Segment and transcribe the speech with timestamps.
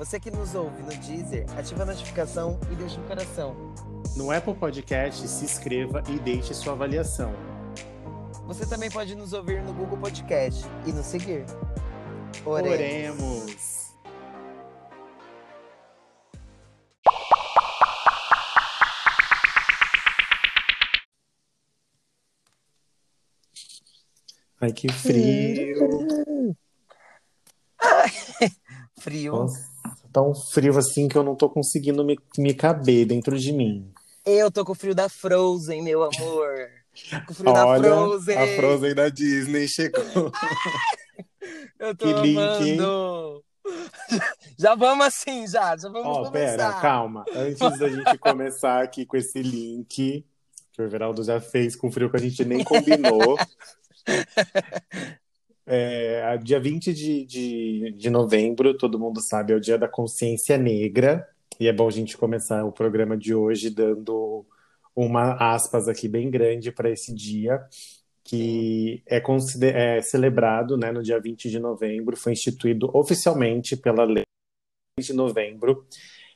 [0.00, 3.54] Você que nos ouve no Deezer, ativa a notificação e deixa um coração.
[4.16, 7.34] No Apple Podcast, se inscreva e deixe sua avaliação.
[8.46, 11.44] Você também pode nos ouvir no Google Podcast e nos seguir.
[12.46, 12.72] Oremos.
[12.72, 13.94] Oremos.
[24.62, 26.56] Ai, que frio.
[28.98, 29.32] frio.
[29.32, 29.79] Nossa,
[30.18, 33.92] um frio assim que eu não tô conseguindo me, me caber dentro de mim.
[34.26, 36.68] Eu tô com o frio da Frozen, meu amor.
[37.26, 38.36] Com o frio Olha, da Frozen.
[38.36, 40.02] a Frozen da Disney chegou.
[41.78, 43.44] Eu tô Que link, amando.
[44.58, 45.76] Já vamos assim, já.
[45.76, 46.32] Já vamos Ó, começar.
[46.56, 47.24] pera, calma.
[47.34, 50.26] Antes da gente começar aqui com esse link,
[50.72, 53.38] que o Everaldo já fez com frio que a gente nem combinou.
[55.66, 60.56] É, dia 20 de, de, de novembro, todo mundo sabe, é o dia da consciência
[60.56, 61.26] negra.
[61.58, 64.46] E é bom a gente começar o programa de hoje dando
[64.94, 67.60] uma aspas aqui bem grande para esse dia,
[68.24, 69.22] que é,
[69.68, 74.24] é celebrado né, no dia 20 de novembro, foi instituído oficialmente pela lei
[74.98, 75.86] de novembro.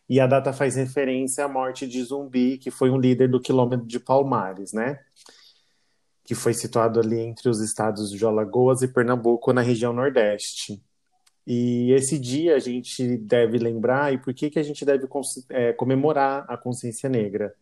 [0.09, 3.87] E a data faz referência à morte de Zumbi, que foi um líder do quilômetro
[3.87, 5.01] de Palmares, né?
[6.25, 10.83] Que foi situado ali entre os estados de Alagoas e Pernambuco, na região Nordeste.
[11.47, 15.07] E esse dia a gente deve lembrar, e por que que a gente deve
[15.51, 17.55] é, comemorar a consciência negra?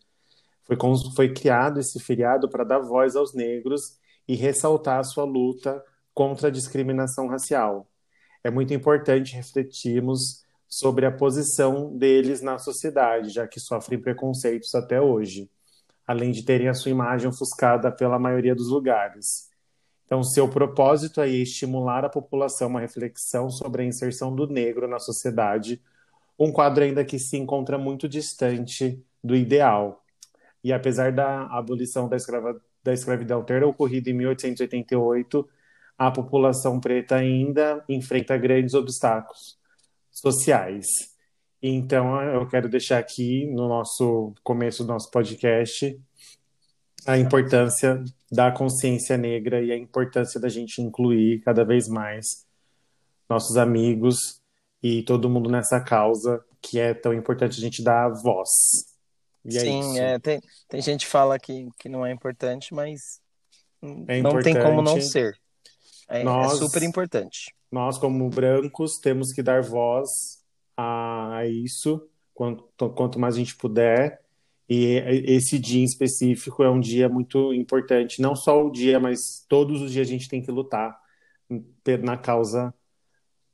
[0.62, 0.77] Foi,
[1.14, 5.82] foi criado esse feriado para dar voz aos negros e ressaltar a sua luta
[6.14, 7.88] contra a discriminação racial.
[8.44, 15.00] É muito importante refletirmos sobre a posição deles na sociedade, já que sofrem preconceitos até
[15.00, 15.50] hoje,
[16.06, 19.50] além de terem a sua imagem ofuscada pela maioria dos lugares.
[20.04, 24.98] Então, seu propósito é estimular a população uma reflexão sobre a inserção do negro na
[24.98, 25.80] sociedade,
[26.38, 30.04] um quadro ainda que se encontra muito distante do ideal.
[30.62, 35.48] E apesar da abolição da, escrava, da escravidão ter ocorrido em 1888,
[35.96, 39.58] a população preta ainda enfrenta grandes obstáculos
[40.10, 41.12] sociais.
[41.62, 45.97] Então, eu quero deixar aqui no nosso começo do nosso podcast
[47.06, 52.45] a importância da consciência negra e a importância da gente incluir cada vez mais
[53.28, 54.41] nossos amigos
[54.83, 58.49] e todo mundo nessa causa que é tão importante a gente dar voz.
[59.44, 63.21] E é Sim, é, tem, tem gente que fala que, que não é importante, mas
[64.09, 65.37] É não tem como não ser.
[66.09, 67.55] É, é Nós- super importante.
[67.71, 70.41] Nós, como brancos, temos que dar voz
[70.77, 74.21] a, isso quanto, quanto mais a gente puder.
[74.69, 74.97] E
[75.27, 78.22] esse dia em específico é um dia muito importante.
[78.22, 80.99] Não só o dia, mas todos os dias a gente tem que lutar
[82.03, 82.72] na causa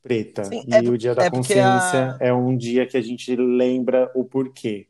[0.03, 0.53] preta.
[0.53, 3.35] Sim, e é o dia da é consciência a- é um dia que a gente
[3.37, 4.89] lembra o porquê.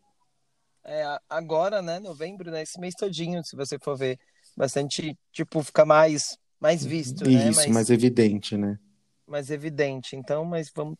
[0.84, 4.18] É, agora, né, novembro, né, esse mês todinho, se você for ver,
[4.56, 8.78] bastante, tipo, fica mais, mais visto, né, Isso, mais, mais evidente, né?
[9.26, 10.16] mais evidente.
[10.16, 10.96] Então, mas vamos,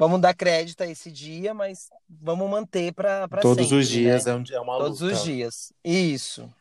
[0.00, 4.24] vamos dar crédito a esse dia, mas vamos manter para para Todos sempre, os dias
[4.24, 4.32] né?
[4.32, 5.14] é, um- é uma Todos luta.
[5.14, 5.72] os dias.
[5.84, 6.52] Isso.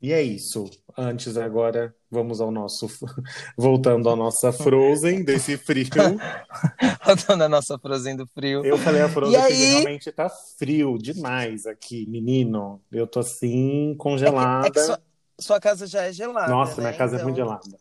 [0.00, 0.68] E é isso.
[0.96, 2.86] Antes agora, vamos ao nosso.
[3.56, 5.86] Voltando à nossa Frozen desse frio.
[7.04, 8.64] Voltando a nossa Frozen do frio.
[8.64, 9.64] Eu falei a Frozen E aí?
[9.72, 12.80] realmente tá frio demais aqui, menino.
[12.92, 14.70] Eu tô assim, É congelada.
[14.70, 15.00] que sua,
[15.40, 16.88] sua casa já é gelada, Nossa, né?
[16.88, 17.78] minha casa é Então- muito gelada.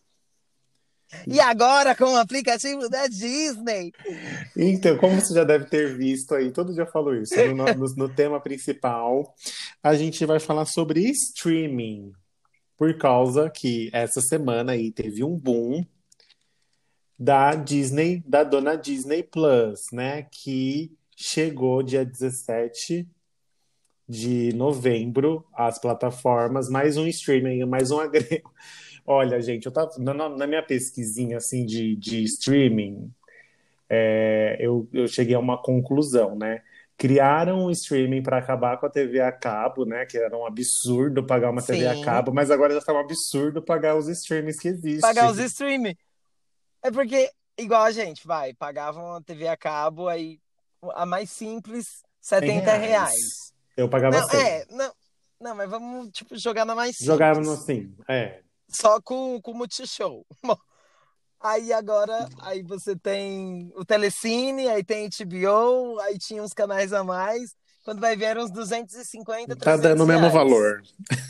[1.26, 3.94] E agora com o aplicativo da Disney.
[4.56, 7.96] Então, como você já deve ter visto aí, todo dia eu falo isso, no, no-
[7.96, 9.34] no tema principal,
[9.82, 12.12] a gente vai falar sobre streaming.
[12.78, 15.84] Por causa que essa semana aí teve um boom
[17.18, 20.28] da Disney, da dona Disney Plus, né?
[20.32, 23.08] Que chegou dia 17
[24.08, 28.54] de novembro às plataformas, mais um streaming, mais um agrego.
[29.10, 33.10] Olha, gente, eu tava na, na minha pesquisinha assim de, de streaming,
[33.90, 36.62] é, eu, eu cheguei a uma conclusão, né?
[36.98, 40.06] Criaram um streaming para acabar com a TV a cabo, né?
[40.06, 42.02] Que era um absurdo pagar uma TV a Sim.
[42.02, 45.00] cabo, mas agora já está um absurdo pagar os streamings que existem.
[45.00, 45.96] Pagar os streaming.
[46.84, 50.38] É porque, igual a gente, vai, pagavam a TV a cabo, aí
[50.96, 52.82] a mais simples, 70 reais.
[52.82, 53.54] reais.
[53.78, 54.40] Eu pagava Não, 100.
[54.42, 54.92] é, não,
[55.40, 57.08] não, mas vamos, tipo, jogar na mais simples.
[57.08, 58.42] Jogava no assim, é.
[58.70, 60.26] Só com, com o Multishow.
[61.40, 67.04] Aí agora, aí você tem o Telecine, aí tem HBO, aí tinha uns canais a
[67.04, 67.56] mais.
[67.86, 70.82] Quando vai ver, eram uns 250, 300 Tá dando o mesmo valor.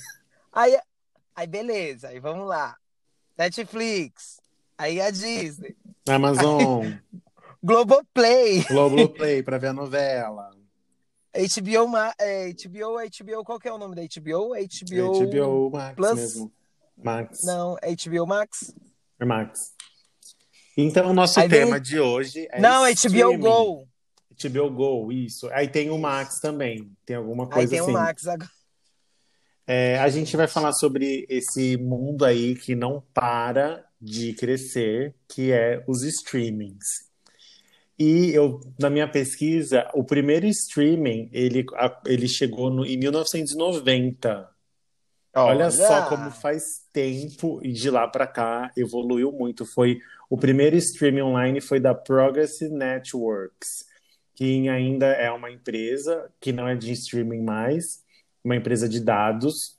[0.51, 0.75] Aí,
[1.35, 2.75] aí beleza, aí vamos lá.
[3.37, 4.41] Netflix,
[4.75, 6.93] aí a Disney, Amazon,
[7.61, 10.49] Globoplay, Globoplay pra ver a novela.
[11.35, 14.55] HBO, é, HBO, HBO, qual que é o nome da HBO?
[14.55, 16.15] HBO, HBO Max Plus?
[16.15, 16.51] mesmo.
[16.97, 17.43] Max.
[17.43, 18.73] Não, HBO Max?
[19.19, 19.71] É Max.
[20.75, 23.37] Então, o nosso Aí vem- tema de hoje é Não, streaming.
[23.37, 23.87] HBO Go.
[24.43, 25.49] HBO Go, isso.
[25.51, 26.91] Aí tem o Max também.
[27.05, 27.89] Tem alguma Aí coisa tem assim.
[27.89, 28.49] o Max agora.
[29.65, 35.51] É, a gente vai falar sobre esse mundo aí que não para de crescer, que
[35.51, 37.07] é os streamings.
[37.99, 44.47] E eu, na minha pesquisa, o primeiro streaming, ele, a- ele chegou no, em 1990.
[45.45, 49.65] Olha só como faz tempo e de lá para cá evoluiu muito.
[49.65, 49.99] Foi
[50.29, 53.85] o primeiro streaming online foi da Progressive Networks,
[54.35, 58.03] que ainda é uma empresa que não é de streaming mais,
[58.43, 59.77] uma empresa de dados.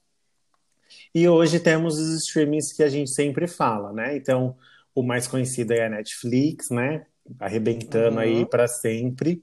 [1.15, 4.17] E hoje temos os streamings que a gente sempre fala, né?
[4.17, 4.57] Então,
[4.95, 7.07] o mais conhecido é a Netflix, né?
[7.39, 8.23] Arrebentando Uhum.
[8.23, 9.43] aí para sempre.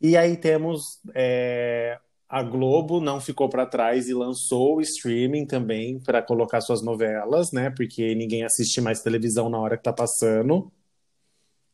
[0.00, 1.98] E aí temos é,
[2.30, 7.50] a Globo não ficou para trás e lançou o streaming também para colocar suas novelas,
[7.50, 7.70] né?
[7.70, 10.70] Porque ninguém assiste mais televisão na hora que tá passando.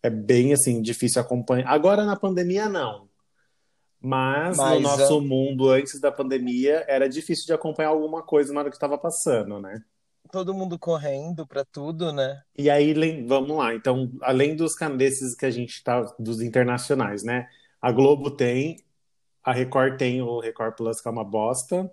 [0.03, 1.69] É bem assim difícil acompanhar.
[1.69, 3.07] Agora na pandemia não.
[4.01, 8.61] Mas, Mas, no nosso mundo antes da pandemia era difícil de acompanhar alguma coisa na
[8.61, 9.83] hora que estava passando, né?
[10.33, 12.41] Todo mundo correndo pra tudo, né?
[12.57, 12.95] E aí,
[13.27, 13.75] vamos lá.
[13.75, 17.47] Então, além dos desses que a gente tá, dos internacionais, né?
[17.81, 18.86] A Globo tem,
[19.47, 21.89] a Record tem o Record Plus, que é uma bosta.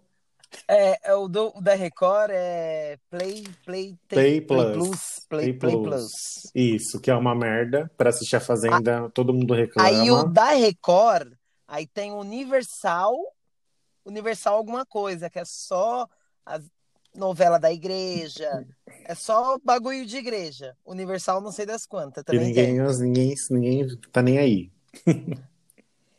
[0.67, 4.73] É, é o, do, o da Record é Play, Play, Play Play Plus.
[4.73, 5.25] Plus.
[5.29, 5.83] Play, Play Plus.
[5.83, 6.51] Plus.
[6.55, 7.91] Isso, que é uma merda.
[7.95, 9.87] Pra assistir a Fazenda, todo mundo reclama.
[9.87, 11.33] Aí o da Record,
[11.67, 13.15] aí tem Universal,
[14.03, 16.07] Universal alguma coisa, que é só
[16.43, 16.59] a
[17.15, 18.65] novela da igreja,
[19.05, 20.75] é só bagulho de igreja.
[20.83, 22.97] Universal não sei das quantas, E também ninguém, tem.
[22.99, 24.71] ninguém, ninguém tá nem aí.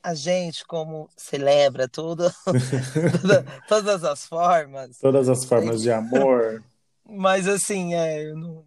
[0.04, 2.30] A gente, como celebra tudo,
[3.22, 6.62] toda- todas as formas, Todas as formas de amor.
[7.08, 8.66] mas assim, é, não...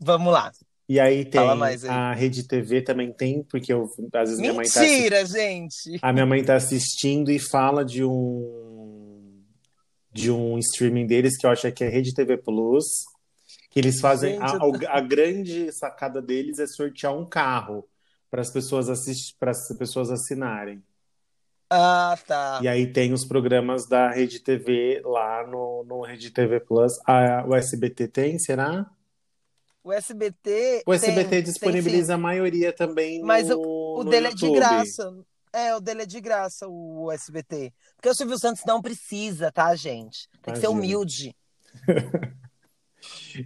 [0.00, 0.50] vamos lá.
[0.88, 1.78] E aí tem aí.
[1.86, 5.98] a Rede TV também tem, porque eu, às vezes minha mãe tá Mentira, gente!
[6.00, 9.44] A minha mãe tá assistindo e fala de um
[10.10, 12.86] de um streaming deles que eu acho que é Rede TV Plus,
[13.70, 17.86] que eles fazem Gente, a, a grande sacada deles é sortear um carro
[18.30, 20.82] para as pessoas assistir, para as pessoas assinarem.
[21.70, 22.60] Ah, tá.
[22.62, 26.98] E aí tem os programas da Rede TV lá no, no Rede TV Plus.
[27.06, 28.90] A, o SBT tem, será?
[29.84, 30.82] O SBT.
[30.86, 34.60] O SBT tem, disponibiliza a maioria também Mas no, O no dele é de YouTube.
[34.60, 35.18] graça.
[35.52, 37.72] É, o dele é de graça, o SBT.
[37.96, 40.28] Porque o Silvio Santos não precisa, tá, gente?
[40.42, 40.70] Tem que ser Imagina.
[40.70, 41.36] humilde.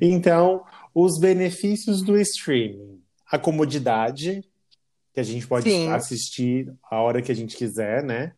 [0.01, 0.65] Então,
[0.95, 3.03] os benefícios do streaming.
[3.27, 4.43] A comodidade,
[5.13, 5.89] que a gente pode Sim.
[5.89, 8.33] assistir a hora que a gente quiser, né?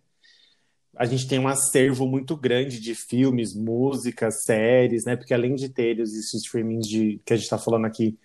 [0.96, 5.16] A gente tem um acervo muito grande de filmes, músicas, séries, né?
[5.16, 8.16] Porque além de ter esses streamings de, que a gente está falando aqui,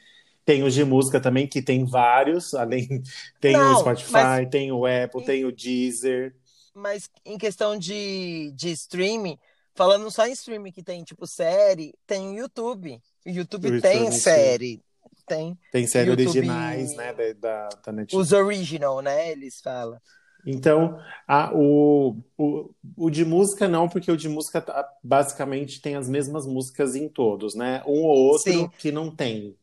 [0.45, 3.01] tem os de música também, que tem vários, além
[3.39, 6.35] tem o Não, Spotify, mas- tem o Apple, tem o Deezer.
[6.73, 9.37] Mas em questão de, de streaming,
[9.75, 13.01] falando só em streaming que tem, tipo, série, tem o YouTube.
[13.25, 14.19] O YouTube O tem YouTube, sim.
[14.21, 14.81] série.
[15.29, 17.13] Tem Tem séries YouTube- originais, né?
[17.13, 18.13] Da, da, Netflix.
[18.13, 19.31] os original, né?
[19.31, 19.97] Eles falam.
[20.45, 25.95] Então, a- o, o, o de música não, porque o de música tá- basicamente tem
[25.95, 27.83] as mesmas músicas em todos, né?
[27.85, 28.69] Um ou outro Sim.
[28.77, 29.55] que não tem.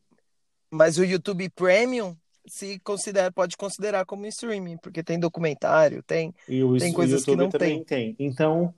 [0.71, 2.15] Mas o YouTube Premium
[2.47, 6.35] se considera, pode considerar como streaming, porque tem documentário, tem.
[6.49, 8.15] E o, Tem o coisas que YouTube não também tem.
[8.19, 8.73] Então,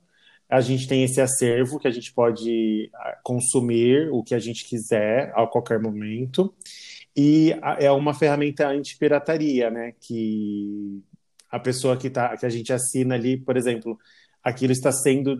[0.49, 4.65] a gente tem esse acervo que a gente pode ah, consumir o que a gente
[4.65, 6.55] quiser a qualquer momento.
[7.17, 9.93] E é uma ferramenta anti-pirataria, né?
[10.01, 11.03] Que
[11.51, 13.99] a pessoa que, tá, que a gente assina ali, por exemplo,
[14.43, 15.37] aquilo está sendo.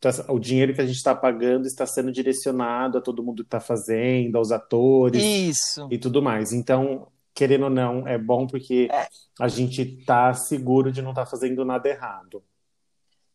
[0.00, 3.46] tá- o dinheiro que a gente está pagando está sendo direcionado a todo mundo que
[3.48, 5.88] está fazendo, aos atores Isso.
[5.90, 6.52] e tudo mais.
[6.52, 9.06] Então, querendo ou não, é bom porque É.
[9.40, 12.42] a gente tá seguro de não estar fazendo nada errado.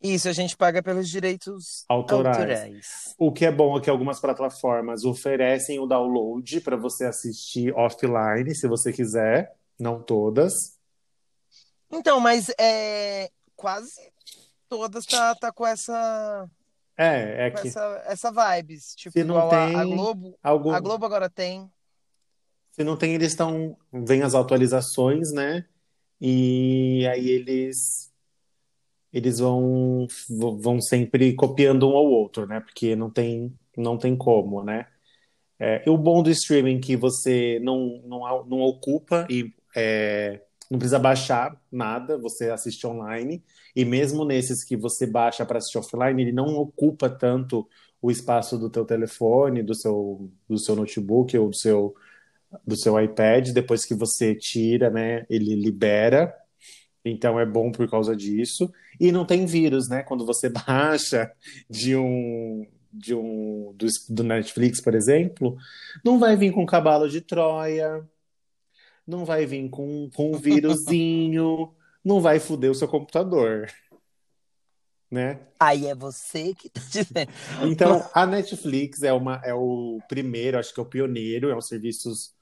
[0.04, 2.38] Isso, a gente paga pelos direitos Autorais.
[2.38, 3.16] autorais.
[3.18, 8.54] O que é bom é que algumas plataformas oferecem o download para você assistir offline,
[8.54, 10.78] se você quiser, não todas.
[11.90, 13.94] Então, mas é, quase
[14.68, 16.50] todas tá, tá com essa,
[16.98, 18.94] É, é com que essa, essa vibes.
[18.96, 20.38] Tipo, se não igual a, a tem Globo.
[20.44, 21.72] A algum, Globo agora tem.
[22.72, 25.66] se não tem, eles estão, vem as atualizações, né?
[26.20, 28.13] E aí eles
[29.14, 30.08] eles vão
[30.60, 32.60] vão sempre copiando um ao outro, né?
[32.60, 34.88] Porque não tem não tem como, né?
[35.60, 40.42] É, e o bom do streaming é que você não, não, não ocupa e é,
[40.70, 43.44] não precisa baixar nada, você assiste online.
[43.76, 47.68] E mesmo nesses que você baixa para assistir offline, ele não ocupa tanto
[48.02, 51.96] o espaço do teu telefone, do seu, do seu notebook ou do seu,
[52.66, 53.52] do seu iPad.
[53.52, 56.36] Depois que você tira, né, ele libera.
[57.06, 58.72] Então é bom por causa disso.
[59.00, 60.04] E não tem vírus, né?
[60.04, 61.32] Quando você baixa
[61.70, 65.58] de um de um do, do Netflix, por exemplo,
[66.06, 68.08] não vai vir com cavalo de Troia,
[69.06, 71.74] não vai vir com, com um vírusinho,
[72.06, 73.68] não vai foder o seu computador,
[75.10, 75.40] né?
[75.60, 77.32] Aí é você que tá dizendo.
[77.64, 81.58] Então, a Netflix é, uma, é o primeiro, acho que é o pioneiro, é um
[81.58, 82.34] dos serviços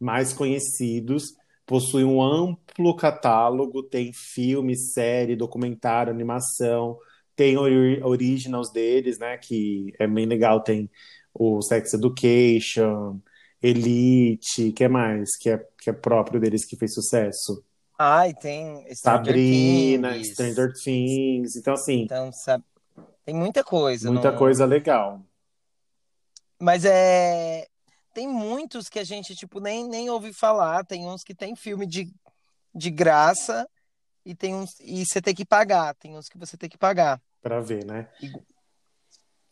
[0.00, 1.34] mais conhecidos,
[1.68, 6.98] possui um amplo catálogo, tem filme, série, documentário, animação,
[7.36, 10.90] tem ori- originals deles, né, que é bem legal, tem
[11.34, 13.20] o Sex Education,
[13.62, 17.62] Elite, que é mais, que é, que é próprio deles que fez sucesso.
[17.98, 20.28] Ai, tem Stranger Sabrina, Things.
[20.32, 22.64] Stranger Things, então assim, Então, sabe,
[23.24, 25.22] tem muita coisa muita coisa legal.
[26.60, 27.68] Mas é.
[28.18, 30.84] Tem muitos que a gente, tipo, nem, nem ouve falar.
[30.84, 32.12] Tem uns que tem filme de,
[32.74, 33.64] de graça
[34.26, 34.70] e tem uns.
[34.80, 35.94] E você tem que pagar.
[35.94, 37.22] Tem uns que você tem que pagar.
[37.40, 38.08] Pra ver, né?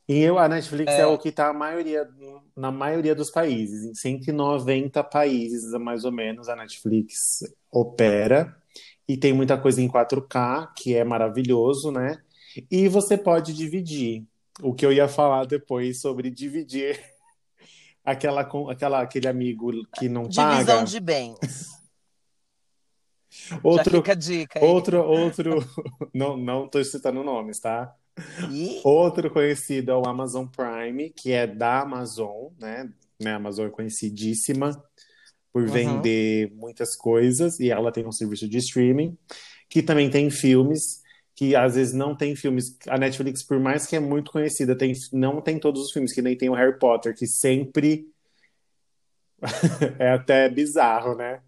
[0.09, 2.09] E eu, a Netflix é, É, o que tá a maioria,
[2.57, 3.85] na maioria dos países.
[3.85, 8.61] Em 190 países, mais ou menos, a Netflix opera.
[9.07, 12.21] E tem muita coisa em 4K, que é maravilhoso, né?
[12.69, 14.25] E você pode dividir.
[14.61, 17.15] O que eu ia falar depois sobre dividir
[18.07, 20.85] aquela, com- aquela, aquele amigo que não divisão paga.
[20.85, 21.37] de bens.
[23.63, 25.59] Outro, dica outro, outro,
[26.15, 27.95] não, não tô citando nomes, tá?
[28.51, 32.91] E Outro conhecido é o Amazon Prime, que é da Amazon, né?
[33.21, 34.71] Né, A Amazon é conhecidíssima
[35.53, 35.69] por Uhum.
[35.71, 39.17] vender muitas coisas e ela tem um serviço de streaming
[39.69, 41.03] que também tem filmes
[41.37, 42.77] que às vezes não tem filmes.
[42.89, 46.23] A Netflix, por mais que é muito conhecida, tem, não tem todos os filmes, que
[46.23, 48.09] nem tem o Harry Potter, que sempre
[49.99, 51.43] é até bizarro, né?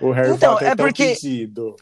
[0.00, 1.74] O Harry Então, Potter é tão porque pedido.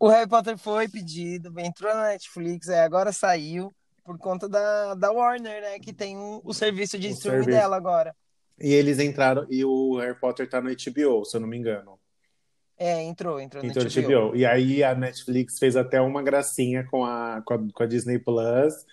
[0.00, 3.72] o Harry Potter foi pedido, entrou na Netflix, aí agora saiu
[4.04, 5.78] por conta da, da Warner, né?
[5.78, 7.60] Que tem um- o serviço de O streaming serviço.
[7.60, 8.16] dela agora.
[8.58, 11.99] E eles entraram, e o Harry Potter tá no HBO, se eu não me engano.
[12.82, 14.30] É, entrou, entrou no Então, HBO.
[14.30, 14.36] HBO.
[14.36, 18.18] E aí a Netflix fez até uma gracinha com a, com a, com a Disney
[18.18, 18.86] Plus,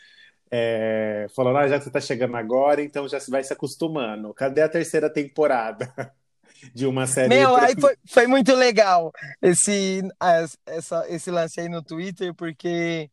[0.52, 4.34] é, falando, ah, já você tá chegando agora, então já vai se acostumando.
[4.34, 6.14] Cadê a terceira temporada
[6.76, 7.30] de uma série?
[7.30, 9.10] Meu, aí foi, foi muito legal
[9.42, 10.02] esse,
[10.66, 13.10] essa, esse lance aí no Twitter, porque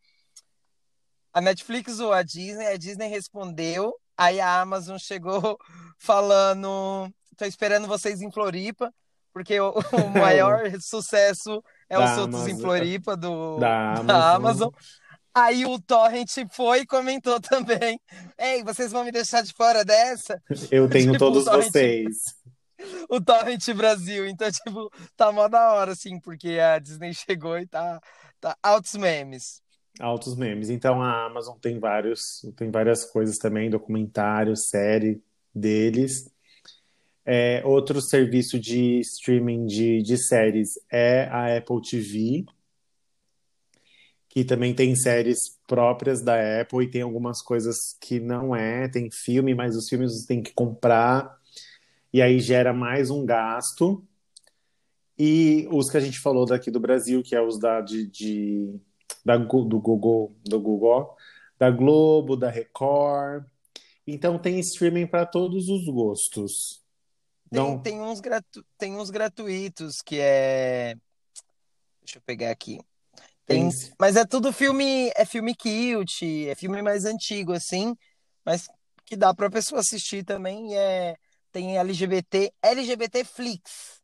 [1.33, 5.57] a Netflix ou a Disney, a Disney respondeu, aí a Amazon chegou
[6.01, 8.93] falando, tô esperando vocês em Floripa,
[9.35, 12.61] porque o, o maior sucesso é Da os Soltos em Amazon.
[12.61, 14.69] Floripa do, Da da Amazon.
[14.69, 14.71] Amazon.
[15.37, 17.99] Aí o Torrent foi e comentou também.
[18.39, 20.41] Ei, vocês vão me deixar de fora dessa?
[20.71, 22.17] Eu tenho Tipo, todos o Torrent- vocês.
[23.11, 24.27] o Torrent Brasil.
[24.27, 28.01] Então, tipo, tá mó da hora, assim, porque a Disney chegou e tá,
[28.41, 29.61] tá altos memes.
[30.01, 30.71] Altos memes.
[30.71, 35.21] Então a Amazon tem vários, tem várias coisas também, documentário, série
[35.53, 36.31] deles.
[37.27, 42.45] É, outro serviço de streaming de, de séries é a Apple TV,
[44.29, 49.11] que também tem séries próprias da Apple e tem algumas coisas que não é, tem
[49.11, 51.39] filme, mas os filmes você tem que comprar
[52.13, 54.07] e aí gera mais um gasto.
[55.19, 58.81] E os que a gente falou daqui do Brasil, que é os da, de, de-
[59.25, 61.17] da, do Google, do Google,
[61.59, 63.45] da Globo, da Record.
[64.07, 66.84] Então tem streaming para todos os gostos.
[67.51, 68.65] Tem, Não, tem, uns gratu...
[68.79, 70.95] tem uns gratuitos que é.
[72.01, 72.81] Deixa eu pegar aqui.
[73.47, 73.69] Tem...
[73.69, 75.11] tem, Mas é tudo filme.
[75.17, 77.95] É filme cult, é filme mais antigo, assim.
[78.45, 78.69] Mas
[79.05, 80.77] que dá pra pessoa assistir também.
[80.77, 81.17] É...
[81.53, 82.53] Tem LGBT.
[82.61, 84.01] LGBT Flix.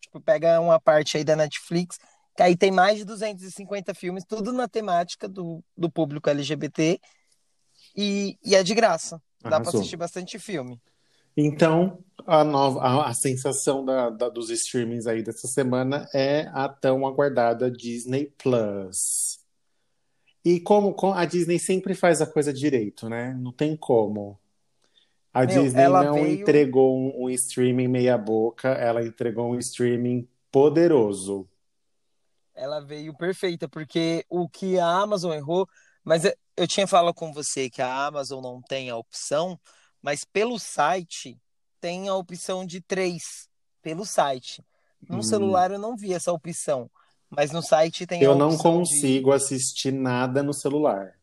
[0.00, 1.98] Tipo, pega uma parte aí da Netflix.
[2.36, 7.00] Que aí tem mais de 250 filmes, tudo na temática do, do público LGBT.
[7.96, 9.20] E, e é de graça.
[9.40, 9.80] Dá pra Arrasou.
[9.80, 10.80] assistir bastante filme.
[11.36, 16.68] Então, a, nova, a, a sensação da, da- dos streamings aí dessa semana é a
[16.68, 19.38] tão aguardada Disney Plus.
[20.44, 23.34] E como, com- a Disney sempre faz a coisa direito, né?
[23.34, 24.38] Não tem como.
[25.32, 26.26] A Meu, Disney não veio.
[26.26, 31.48] entregou um, um streaming meia boca, ela entregou um streaming poderoso.
[32.54, 35.68] Ela veio perfeita, porque o que a Amazon errou,
[36.04, 36.22] mas
[36.56, 39.58] eu tinha falado com você que a Amazon não tem a opção,
[40.04, 41.40] mas pelo site
[41.80, 43.48] tem a opção de três,
[43.80, 44.62] pelo site.
[45.08, 45.22] No Hum.
[45.22, 46.90] celular eu não vi essa opção,
[47.30, 51.18] mas no site tem a Eu não opção de, consigo assistir nada no celular.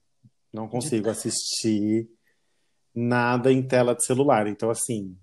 [0.52, 0.72] Não de...
[0.72, 2.10] consigo assistir
[2.94, 4.48] nada em tela de celular.
[4.48, 5.16] Então, assim,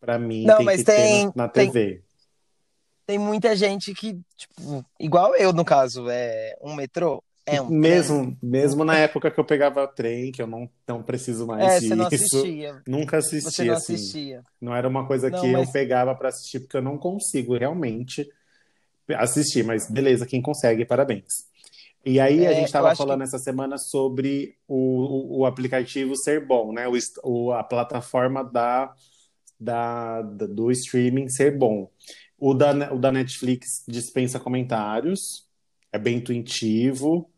[0.00, 2.04] pra mim Não, tem mas que ter na, tem, na tem, TV.
[3.06, 7.76] tem muita gente que, tipo, igual eu no caso, é um metrô, é um.
[7.80, 11.80] Mesmo, mesmo na época que eu pegava trem, que eu não, não preciso mais É,
[11.80, 13.76] você não disso, assistia, nunca você assisti não assim.
[13.76, 14.44] assistia.
[14.60, 17.56] Não era uma coisa Não, que eu mas pegava pra assistir, porque eu não consigo
[17.56, 18.28] realmente
[19.16, 19.64] assistir.
[19.64, 21.24] Mas beleza, quem consegue, parabéns.
[22.04, 25.46] E aí a gente é, eu estava falando que essa semana sobre o, o, o
[25.46, 26.88] aplicativo ser bom, né?
[26.88, 28.94] O, o- a plataforma da,
[29.60, 31.90] da- do streaming ser bom.
[32.38, 35.46] O da, o da Netflix dispensa comentários,
[35.92, 37.30] é bem intuitivo,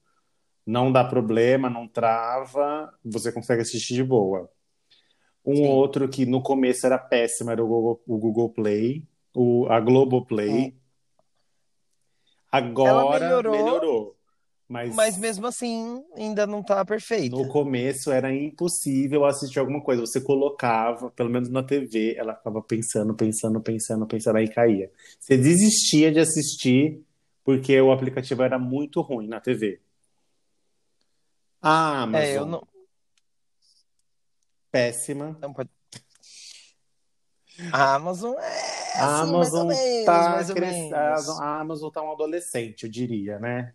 [0.69, 4.51] não dá problema, não trava, você consegue assistir de boa.
[5.43, 5.67] Um sim.
[5.67, 9.03] outro que no começo era péssimo era o Google, o Google Play,
[9.35, 10.75] o, a Globoplay.
[12.53, 14.17] Ela Agora melhorou, melhorou,
[14.69, 17.37] mas mas mesmo assim ainda não tá no perfeita.
[17.49, 20.03] começo era impossível assistir alguma coisa.
[20.03, 24.91] Você colocava, pelo menos na TV, ela ficava pensando, pensando, pensando, pensando, aí caía.
[25.19, 27.03] Você desistia de assistir
[27.43, 29.81] porque o aplicativo era muito ruim na TV.
[31.71, 32.69] A É, eu Amazon, não.
[34.71, 35.39] péssima.
[35.41, 35.71] não pode-
[37.73, 40.77] A Amazon é A assim, Amazon menos, tá mais ou cres...
[40.77, 40.93] menos.
[41.41, 43.75] a Amazon tá um adolescente, eu diria, né?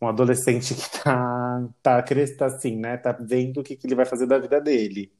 [0.00, 2.36] Um adolescente que tá, tá, cres...
[2.36, 2.96] tá assim, né?
[2.96, 5.12] Tá vendo o que, que ele vai fazer da vida dele.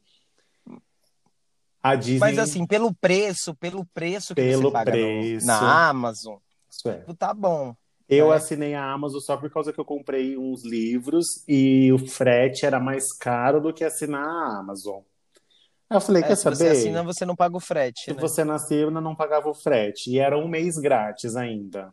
[1.83, 5.89] A Mas Disney, assim, pelo preço, pelo preço que você pelo paga no, preço, na
[5.89, 6.39] Amazon,
[6.71, 6.99] isso é.
[7.01, 7.77] tipo, tá bom,
[8.09, 8.37] Eu né?
[8.37, 12.81] assinei a Amazon só por causa que eu comprei uns livros e o frete era
[12.81, 15.03] mais caro do que assinar a Amazon.
[15.91, 17.15] Aí eu falei, É, quer se você assina, saber?
[17.15, 18.21] você não paga o frete, Se né?
[18.21, 20.11] você nasceu, eu não pagava o frete.
[20.11, 21.93] E era um mês grátis ainda.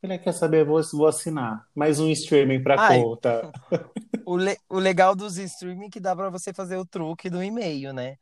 [0.00, 0.64] Falei, quer saber?
[0.64, 1.66] Vou, vou assinar.
[1.74, 3.50] Mais um streaming pra Ai, conta.
[4.26, 7.42] o, le- o legal dos streaming é que dá pra você fazer o truque do
[7.42, 8.16] e-mail, né?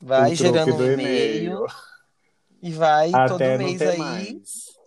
[0.00, 1.66] O Vai truque gerando um e-mail
[2.62, 4.77] e vai todo Até não mês aí, mais.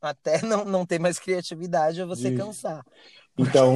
[0.00, 2.84] Até não, não ter mais criatividade ou você De- cansar.
[3.38, 3.74] Então,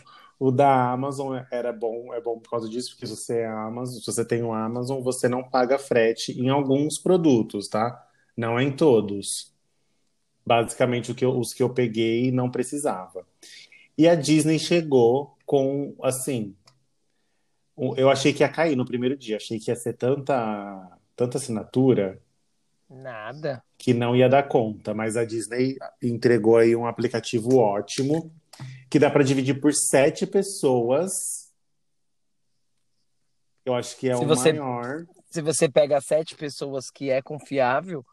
[0.38, 4.00] o, da Amazon era bom, é bom por causa disso, porque se você é Amazon,
[4.00, 8.06] se você tem o Amazon, você não paga frete em alguns produtos, tá?
[8.36, 9.52] Não é em todos.
[10.46, 13.26] Basicamente, o que eu- os que eu peguei não precisava.
[13.98, 16.56] E a Disney chegou com, assim,
[17.96, 22.20] eu achei que ia cair no primeiro dia, achei que ia ser tanta, tanta assinatura
[22.88, 23.64] Nada.
[23.82, 28.32] Que não ia dar conta, mas a Disney entregou aí um aplicativo ótimo,
[28.88, 31.50] que dá para dividir por sete pessoas.
[33.64, 35.04] Eu acho que é Se o você, maior.
[35.28, 38.06] se você pega sete pessoas que é confiável,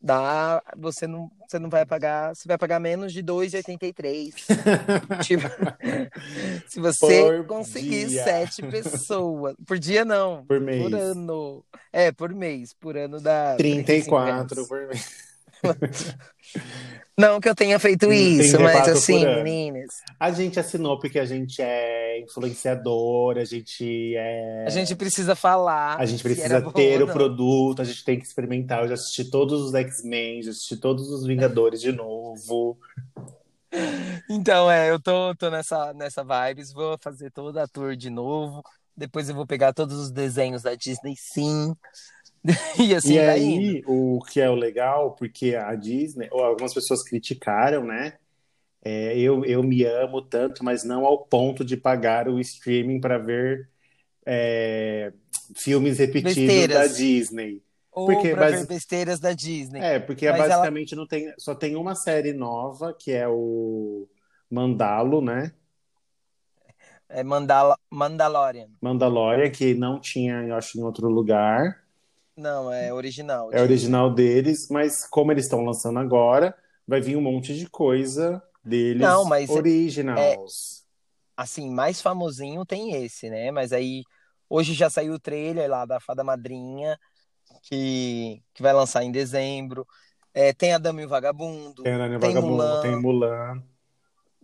[0.00, 4.34] dá, você não, você não vai pagar, você vai pagar menos de 2,83.
[5.24, 5.48] Tipo,
[6.68, 8.24] se você Por conseguir dia.
[8.24, 10.92] sete pessoas, por dia não, Por por mês.
[10.92, 11.64] ano.
[11.92, 14.68] É, por mês, por ano dá 35 34 reais.
[14.68, 15.27] por mês.
[17.18, 21.24] Não que eu tenha feito isso, mas 34 assim, meninas, A gente assinou porque a
[21.24, 24.64] gente é influenciador, a gente é.
[24.64, 28.82] a gente precisa falar A gente precisa ter o produto, a gente tem que experimentar.
[28.82, 32.78] Eu já assisti todos os X-Men, já assisti todos os Vingadores de novo.
[34.30, 38.62] Então, é, eu tô, tô nessa, nessa vibes, vou fazer toda a tour de novo.
[38.96, 41.74] Depois eu vou pegar todos os desenhos da Disney, sim.
[42.78, 43.68] E assim E vai indo.
[43.68, 48.18] aí, o que é o legal, porque a Disney, ou algumas pessoas criticaram, né?
[48.82, 53.18] É, eu, eu me amo tanto, mas não ao ponto de pagar o streaming para
[53.18, 53.70] ver
[54.26, 55.12] é,
[55.56, 56.88] filmes repetidos da Besteiras.
[56.88, 57.62] Disney.
[57.92, 59.80] Ou Porque pra ver besteiras da Disney.
[59.80, 64.08] É, porque Mas ela- basicamente não tem, só tem uma série nova, que é o
[64.50, 65.52] Mandalo, né?
[67.08, 68.70] É Mandala, Mandalorian.
[68.80, 71.84] Mandalorian, que não tinha, eu acho, em outro lugar.
[72.38, 73.52] Não, é original.
[73.52, 78.42] É original deles, mas como eles estão lançando agora, vai vir um monte de coisa
[78.64, 80.86] deles Não, mas é- originals.
[81.36, 83.50] Assim, mais famosinho tem esse, né?
[83.50, 84.02] Mas aí
[84.50, 86.98] Hoje já saiu o trailer lá da Fada Madrinha,
[87.62, 89.86] que, que vai lançar em dezembro.
[90.32, 91.82] É, tem a Dama e o Vagabundo.
[91.82, 92.80] Tem a Dama e o Vagabundo, Mulan.
[92.80, 93.62] tem Mulan.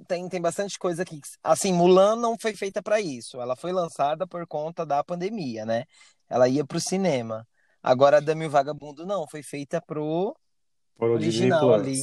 [0.07, 1.21] Tem, tem bastante coisa aqui.
[1.43, 3.41] Assim, Mulan não foi feita para isso.
[3.41, 5.85] Ela foi lançada por conta da pandemia, né?
[6.29, 7.47] Ela ia pro cinema.
[7.85, 10.35] Agora a Dama o Vagabundo não, foi feita pro
[10.97, 12.01] Por original ali.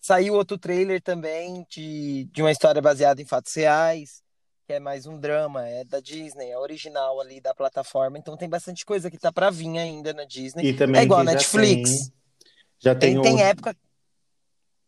[0.00, 4.22] Saiu outro trailer também de, de uma história baseada em fatos reais,
[4.68, 8.16] que é mais um drama, é da Disney, é original ali da plataforma.
[8.18, 10.64] Então tem bastante coisa que tá pra vir ainda na Disney.
[10.68, 11.90] E também É igual a já Netflix.
[11.90, 12.12] tem-
[12.78, 13.76] já tem, Tem, tem o- época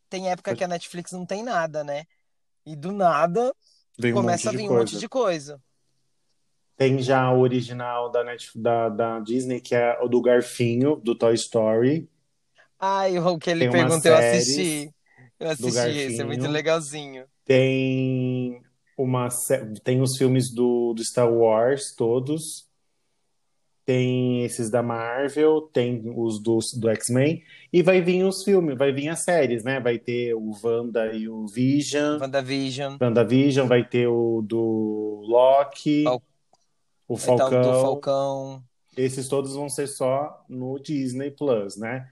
[0.08, 2.04] tem época que a Netflix não tem nada, né?
[2.64, 3.52] E do nada
[3.98, 5.00] vem um começa a monte de vir um monte coisa.
[5.00, 5.62] de coisa.
[6.76, 11.14] Tem já o original da, Net, da, da Disney, que é o do Garfinho, do
[11.14, 12.08] Toy Story.
[12.78, 14.92] Ai, o que ele perguntou, eu assisti.
[15.40, 17.26] Eu assisti esse, é muito legalzinho.
[17.44, 18.60] Tem
[18.98, 19.28] uma
[19.84, 22.66] tem os filmes do, do Star Wars todos.
[23.84, 27.40] Tem esses da Marvel, tem os do, do X-Men
[27.72, 29.78] e vai vir os filmes, vai vir as séries, né?
[29.78, 36.22] Vai ter o Wanda e o Vision, WandaVision, WandaVision, vai ter o do Loki, Fal-
[37.08, 37.82] o do Falcão.
[37.82, 38.64] Falcão.
[38.96, 42.08] Esses todos vão ser só no Disney Plus, né?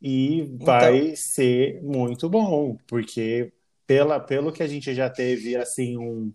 [0.00, 3.52] E vai ser muito bom, porque
[3.86, 6.32] pela, pelo que a gente já teve assim um,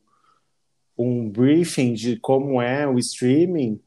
[0.98, 3.82] um briefing de como é o streaming,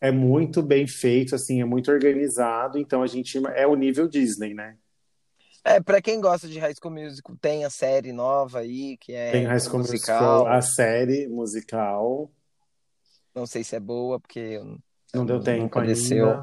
[0.00, 4.54] é muito bem feito, assim, é muito organizado, então a gente é o nível Disney,
[4.54, 4.76] né?
[5.64, 9.32] É, pra quem gosta de High School Musical, tem a série nova aí, que é
[9.32, 10.20] Tem High School musical.
[10.20, 12.30] Musical, a série musical,
[13.36, 14.58] Não sei se é boa, porque
[15.12, 15.92] não deu tempo nunca ainda.
[15.94, 16.42] desceu.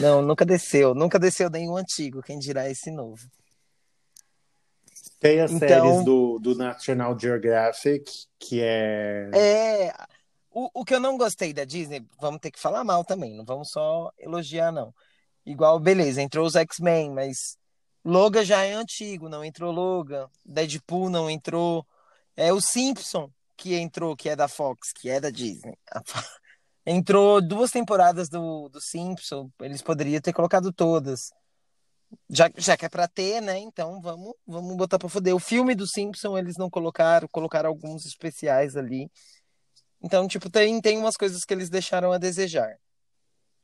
[0.00, 0.94] Não, nunca desceu.
[0.94, 3.26] Nunca desceu nenhum antigo, quem dirá esse novo.
[5.18, 8.04] Tem as Então- séries do, do National Geographic,
[8.38, 9.92] que é É.
[10.50, 13.44] O, o que eu não gostei da Disney, vamos ter que falar mal também, não
[13.44, 14.94] vamos só elogiar, não.
[15.44, 17.56] Igual, beleza, entrou os X-Men, mas
[18.04, 20.28] Logan já é antigo, não entrou Logan.
[20.44, 21.86] Deadpool não entrou.
[22.36, 25.76] É o Simpson que entrou, que é da Fox, que é da Disney.
[26.84, 31.32] Entrou duas temporadas do, do Simpson, eles poderiam ter colocado todas.
[32.30, 33.58] Já, já que é pra ter, né?
[33.58, 35.34] Então vamos, vamos botar pra foder.
[35.34, 39.10] O filme do Simpson eles não colocaram, colocaram alguns especiais ali.
[40.00, 42.78] Então, tipo, tem, tem umas coisas que eles deixaram a desejar.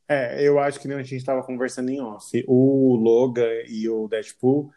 [0.08, 2.44] É, eu acho que nem a gente estava conversando em off.
[2.48, 4.72] O Logan e o Deadpool,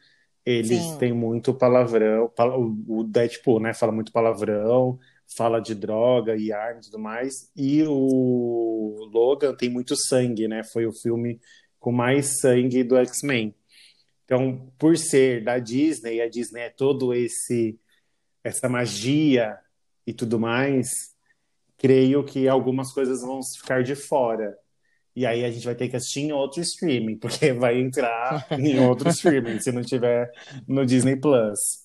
[0.45, 0.97] eles Sim.
[0.99, 2.29] têm muito palavrão.
[2.29, 4.99] pala- O o Deadpool, né, fala muito palavrão,
[5.35, 7.51] fala de droga e arma e tudo mais.
[7.55, 10.63] E o Logan tem muito sangue, né?
[10.63, 11.39] Foi o filme
[11.79, 13.53] com mais sangue do X-Men.
[14.25, 17.79] Então, por ser da Disney, a Disney é todo esse
[18.43, 19.57] essa magia
[20.05, 20.87] e tudo mais,
[21.77, 24.55] creio que algumas coisas vão ficar de fora.
[25.15, 28.79] E aí a gente vai ter que assistir em outro streaming, porque vai entrar em
[28.79, 30.31] outro streaming se não tiver
[30.67, 31.83] no Disney Plus.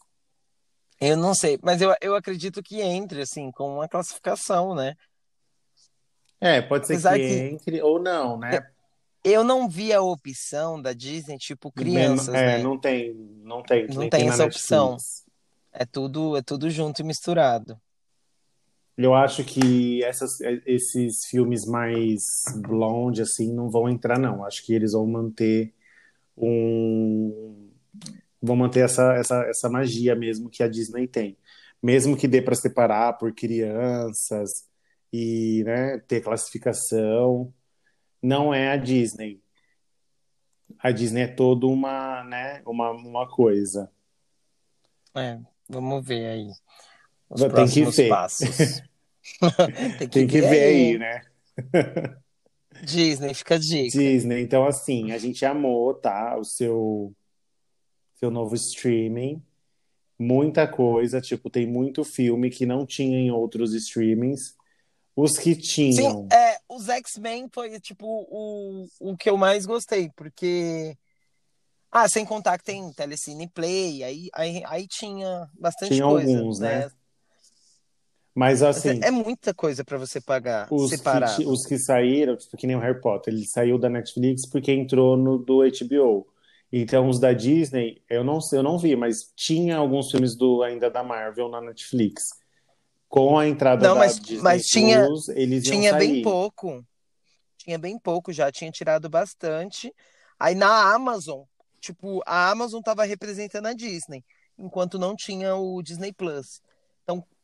[1.00, 4.94] Eu não sei, mas eu, eu acredito que entre, assim, com uma classificação, né?
[6.40, 8.66] É, pode ser que que- entre ou não, né?
[9.22, 12.58] Eu não vi a opção da Disney, tipo, crianças, é, né?
[12.58, 14.96] não tem, não tem, Não tem na essa opção.
[15.72, 17.78] É tudo, é tudo junto e misturado.
[19.02, 24.44] Eu acho que essas, esses filmes mais blonde, assim, não vão entrar, não.
[24.44, 25.72] Acho que eles vão manter
[26.36, 27.70] um.
[28.42, 31.38] Vão manter essa, essa, essa magia mesmo que a Disney tem.
[31.82, 34.68] Mesmo que dê para separar por crianças
[35.10, 37.52] e né, ter classificação,
[38.22, 39.42] não é a Disney.
[40.78, 43.90] A Disney é toda uma, né, uma, uma coisa.
[45.14, 46.50] É, vamos ver aí.
[47.30, 48.08] Os Tem que próximos ver.
[48.10, 48.82] passos.
[49.98, 51.22] Tem que, Tem que ver aí, né?
[52.84, 53.98] Disney, fica a dica.
[53.98, 54.42] Disney.
[54.42, 56.36] Então, assim, a gente amou, tá?
[56.38, 57.12] O seu,
[58.14, 59.42] seu novo streaming.
[60.18, 64.54] Muita coisa, tipo, tem muito filme que não tinha em outros streamings.
[65.16, 65.94] Os que tinham.
[65.94, 70.96] Sim, é, os X-Men foi, tipo, o, o que eu mais gostei, porque...
[71.92, 76.60] Ah, sem contar que tem Telecine Play, aí, aí, aí tinha bastante Tinha coisa, alguns,
[76.60, 76.86] né?
[76.86, 76.90] né?
[78.34, 81.36] Mas, assim, É muita coisa pra você pagar os que, separado.
[81.36, 84.70] ti- os que saíram, tipo, que nem o Harry Potter, ele saiu da Netflix porque
[84.72, 86.26] entrou no do HBO.
[86.72, 90.62] Então, os da Disney, eu não sei, eu não vi, mas tinha alguns filmes do
[90.62, 92.30] ainda da Marvel na Netflix.
[93.08, 96.84] Com a entrada Não, da mas- Disney mas tinha- Plus, eles Tinha bem pouco.
[97.58, 99.92] Tinha bem pouco, já tinha tirado bastante.
[100.38, 101.42] Aí na Amazon,
[101.80, 104.24] tipo, a Amazon tava representando a Disney,
[104.56, 106.62] enquanto não tinha o Disney Plus.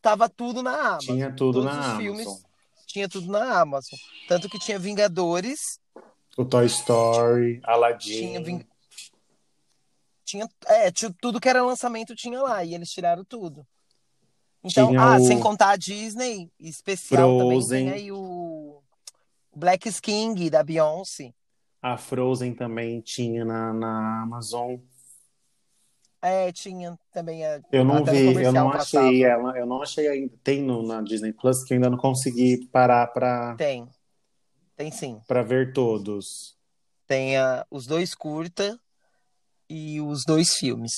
[0.06, 1.16] Tava tudo na Amazon.
[1.16, 1.98] Tinha tudo Todos na os Amazon.
[2.00, 2.28] filmes
[2.86, 3.98] tinha tudo na Amazon.
[4.28, 5.80] Tanto que tinha Vingadores,
[6.38, 8.10] O Toy Story, Aladdin.
[8.20, 8.64] tinha, Ving-
[10.24, 13.66] tinha é, tinha tudo que era lançamento tinha lá e eles tiraram tudo.
[14.62, 17.84] Então, Tinha ah, o- sem contar a Disney, especial também Frozen.
[17.86, 18.80] tem aí o
[19.54, 21.32] Black King da Beyoncé.
[21.82, 24.76] A Frozen também tinha na, na Amazon.
[26.28, 29.06] É, tinha também a Eu não vi, eu não passava.
[29.06, 30.34] achei ela, eu não achei ainda.
[30.42, 33.86] Tem no, na Disney Plus que eu ainda não consegui parar pra, Tem.
[34.76, 35.20] Tem sim.
[35.28, 36.56] pra ver todos.
[37.06, 38.78] Tem a, os dois curta
[39.70, 40.92] e os dois filmes.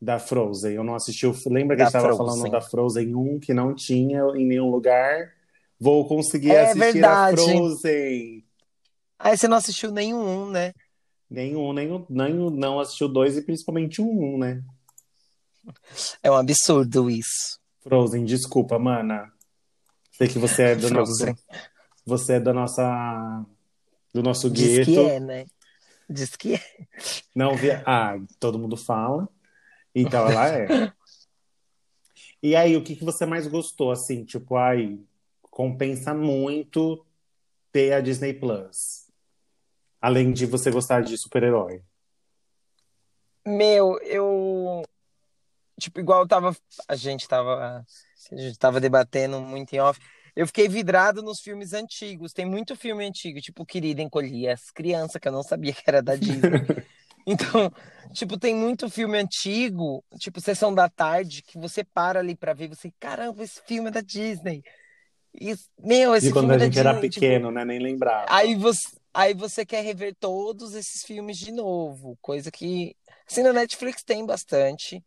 [0.00, 0.72] Da Frozen.
[0.74, 1.34] Eu não assisti o.
[1.46, 2.36] Lembra que a Da gente tava Frozen.
[2.36, 5.32] falando da Frozen 1 que não tinha em nenhum lugar?
[5.78, 7.40] Vou conseguir É assistir verdade.
[7.40, 8.44] a Frozen.
[9.18, 10.72] Aí você não assistiu nenhum, né?
[11.30, 14.62] Nenhum, nenhum, nenhum não assistiu dois e principalmente um, um, né?
[16.22, 17.60] É um absurdo isso.
[17.82, 19.32] Frozen, desculpa, mana.
[20.10, 21.24] Sei que você é do nosso.
[22.04, 23.46] Você é da nossa.
[24.12, 24.90] Do nosso Diz gueto.
[24.90, 25.46] que é, né?
[26.08, 26.60] Diz que é.
[27.34, 27.82] Não via.
[27.86, 29.28] Ah, todo mundo fala.
[29.94, 30.92] Então ela é.
[32.42, 33.92] E aí, o que que você mais gostou?
[33.92, 34.98] Assim, tipo, ai,
[35.42, 37.04] compensa muito
[37.70, 39.09] ter a Disney Plus.
[40.00, 41.82] Além de você gostar de super-herói.
[43.46, 44.82] Meu, eu.
[45.78, 46.56] Tipo, igual tava.
[46.88, 47.84] A gente tava.
[48.32, 50.00] A gente tava debatendo muito em off.
[50.36, 52.32] Eu fiquei vidrado nos filmes antigos.
[52.32, 56.02] Tem muito filme antigo, tipo Querida Encolhi as Crianças, que eu não sabia que era
[56.02, 56.40] da Disney.
[57.26, 57.70] Então,
[58.14, 62.64] tipo, tem muito filme antigo, tipo Sessão da Tarde, que você para ali pra ver
[62.64, 64.64] e você, caramba, esse filme é da Disney.
[65.38, 67.64] E, meu, esse De quando filme a é gente era tipo, pequeno, né?
[67.64, 68.26] Nem lembrava.
[68.28, 72.96] Aí você, aí você quer rever todos esses filmes de novo, coisa que
[73.28, 75.04] assim na Netflix tem bastante.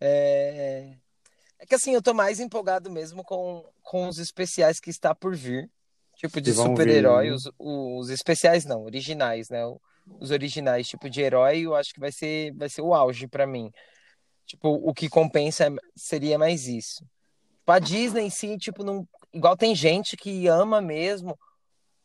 [0.00, 0.96] É,
[1.58, 5.34] é que assim eu tô mais empolgado mesmo com, com os especiais que está por
[5.36, 5.70] vir,
[6.16, 7.34] tipo de super-herói, né?
[7.34, 9.62] os, os especiais não, originais, né?
[10.20, 13.46] Os originais tipo de herói, eu acho que vai ser vai ser o auge pra
[13.46, 13.70] mim.
[14.44, 17.04] Tipo, o que compensa seria mais isso.
[17.58, 21.38] Tipo, a Disney em si, tipo, não igual tem gente que ama mesmo.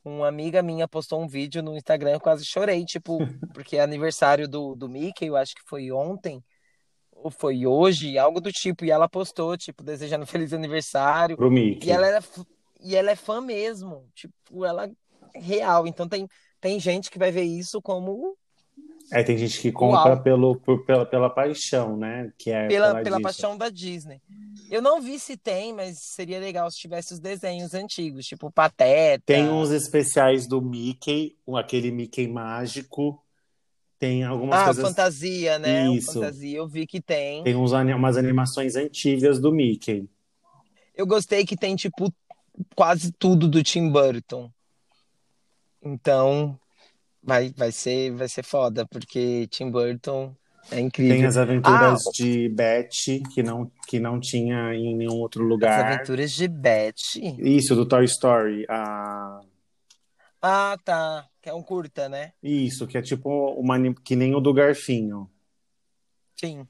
[0.08, 3.18] Uma amiga minha postou um vídeo no Instagram, eu quase chorei, tipo,
[3.54, 6.42] porque é aniversário do, do Mickey, eu acho que foi ontem,
[7.12, 11.88] ou foi hoje, algo do tipo, e ela postou, tipo, desejando feliz aniversário, Pro Mickey.
[11.88, 12.24] e ela, era,
[12.82, 16.28] e ela é fã mesmo, tipo, ela é real, então tem,
[16.62, 18.38] tem gente que vai ver isso como
[19.12, 20.22] É, tem gente que compra Uau.
[20.24, 22.32] pelo, por- pela, pela paixão, né?
[22.38, 24.22] Que é pela, pela pela paixão da Disney.
[24.70, 29.24] Eu não vi se tem, mas seria legal se tivesse os desenhos antigos, tipo Pateta.
[29.26, 33.24] Tem uns especiais do Mickey, aquele Mickey mágico.
[33.98, 34.84] Tem algumas Ah, coisas.
[34.84, 35.90] fantasia, né?
[35.90, 36.14] Isso.
[36.14, 37.44] fantasia, eu vi que tem.
[37.44, 40.08] Tem uns, umas animações antigas do Mickey.
[40.94, 42.14] Eu gostei que tem, tipo,
[42.76, 44.52] quase tudo do Tim Burton.
[45.82, 46.60] Então,
[47.28, 50.36] vai, vai ser, vai ser foda, porque Tim Burton
[50.72, 51.28] é Tem incrível.
[51.28, 55.80] as aventuras Ah, de Betty, que não, que não tinha em nenhum outro As lugar.
[55.80, 57.22] Aventuras de Betty.
[57.40, 58.66] Isso, do Toy Story.
[58.70, 59.42] Ah,
[60.42, 61.30] Ah, tá.
[61.42, 62.34] Que é um curta, né?
[62.42, 65.30] isso, que é tipo uma, que nem o do Garfinho.
[66.40, 66.68] Sim.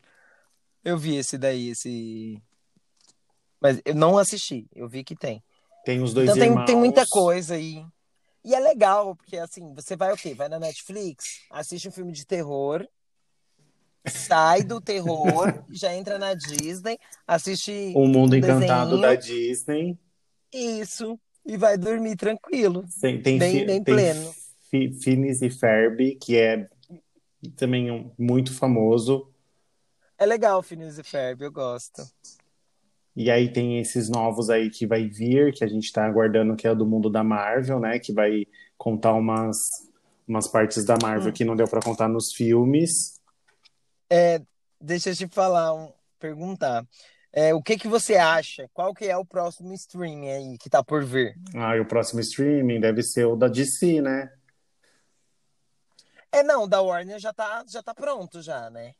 [0.83, 2.41] Eu vi esse daí, esse.
[3.59, 5.43] Mas eu não assisti, eu vi que tem.
[5.85, 6.65] Tem os dois Então tem, irmãos.
[6.65, 7.85] tem muita coisa aí.
[8.43, 10.33] E é legal, porque assim, você vai o quê?
[10.33, 12.87] Vai na Netflix, assiste um filme de terror,
[14.07, 19.97] sai do terror, já entra na Disney, assiste O Mundo um Encantado da Disney.
[20.51, 22.85] isso e vai dormir tranquilo.
[23.01, 24.33] Tem, tem, Bem- bem tem pleno.
[24.69, 26.69] fi- Phineas e Ferb, que é
[27.55, 29.31] também um- muito famoso.
[30.17, 32.01] É legal, Phineas e Ferb, eu gosto.
[33.19, 36.67] E aí tem esses novos aí que vai vir, que a gente tá aguardando, que
[36.67, 37.97] é do mundo da Marvel, né?
[37.97, 38.45] Que vai
[38.77, 39.57] contar umas,
[40.27, 40.99] umas partes da Hum.
[41.01, 43.19] Marvel que não deu pra contar nos filmes.
[44.79, 46.85] Deixa eu te falar, um- perguntar.
[47.33, 48.69] É, o que que você acha?
[48.71, 51.35] Qual que é o próximo streaming aí que tá por vir?
[51.55, 54.31] Ah, e o próximo streaming deve ser o da DC, né?
[56.31, 58.93] É, não, o da Warner já tá, já tá pronto já, né?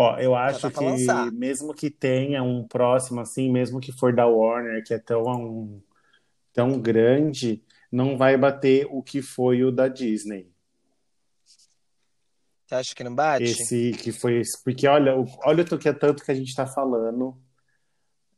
[0.00, 1.32] Ó, eu acho que lançar.
[1.32, 5.82] mesmo que tenha um próximo assim, mesmo que for da Warner, que é tão,
[6.52, 10.52] tão grande, não vai bater o que foi o da Disney.
[12.64, 13.42] Você acha que não bate?
[13.42, 16.54] Esse que foi esse, porque olha, o- olha o que é tanto que a gente
[16.54, 17.36] tá falando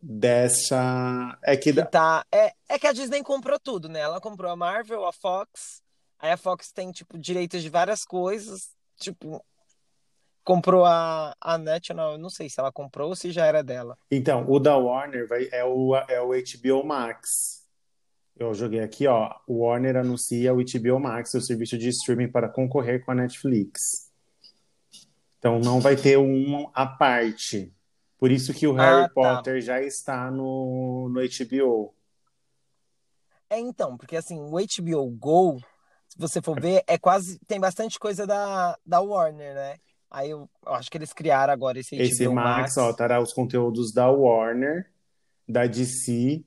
[0.00, 4.00] dessa é que Que tá, é, é que a Disney comprou tudo, né?
[4.00, 5.82] Ela comprou a Marvel, a Fox,
[6.18, 9.44] aí a Fox tem, tipo, direitos de várias coisas, tipo,
[10.50, 13.96] comprou a, a National, não sei se ela comprou ou se já era dela.
[14.10, 17.64] então, o da Warner vai é o é o HBO Max.
[18.36, 19.32] eu joguei aqui, ó.
[19.46, 24.10] O Warner anuncia o HBO Max, o serviço de streaming para concorrer com a Netflix.
[25.38, 27.72] Então não vai ter um à parte.
[28.18, 29.12] Por isso que o Harry Ah, tá.
[29.14, 31.94] Potter já está no, no HBO.
[33.48, 35.58] É, então, porque assim, o HBO Go,
[36.08, 37.38] se você for ver, é quase.
[37.46, 39.76] Tem bastante coisa da, da Warner, né?
[40.10, 43.32] Aí eu, eu acho que eles criaram agora esse HBO Esse Max, ó, terá os
[43.32, 44.90] conteúdos da Warner,
[45.48, 46.42] da DC,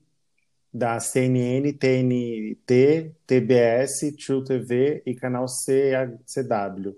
[0.72, 5.92] da CNN, TNT, TBS, True TV e canal C-
[6.26, 6.94] CW.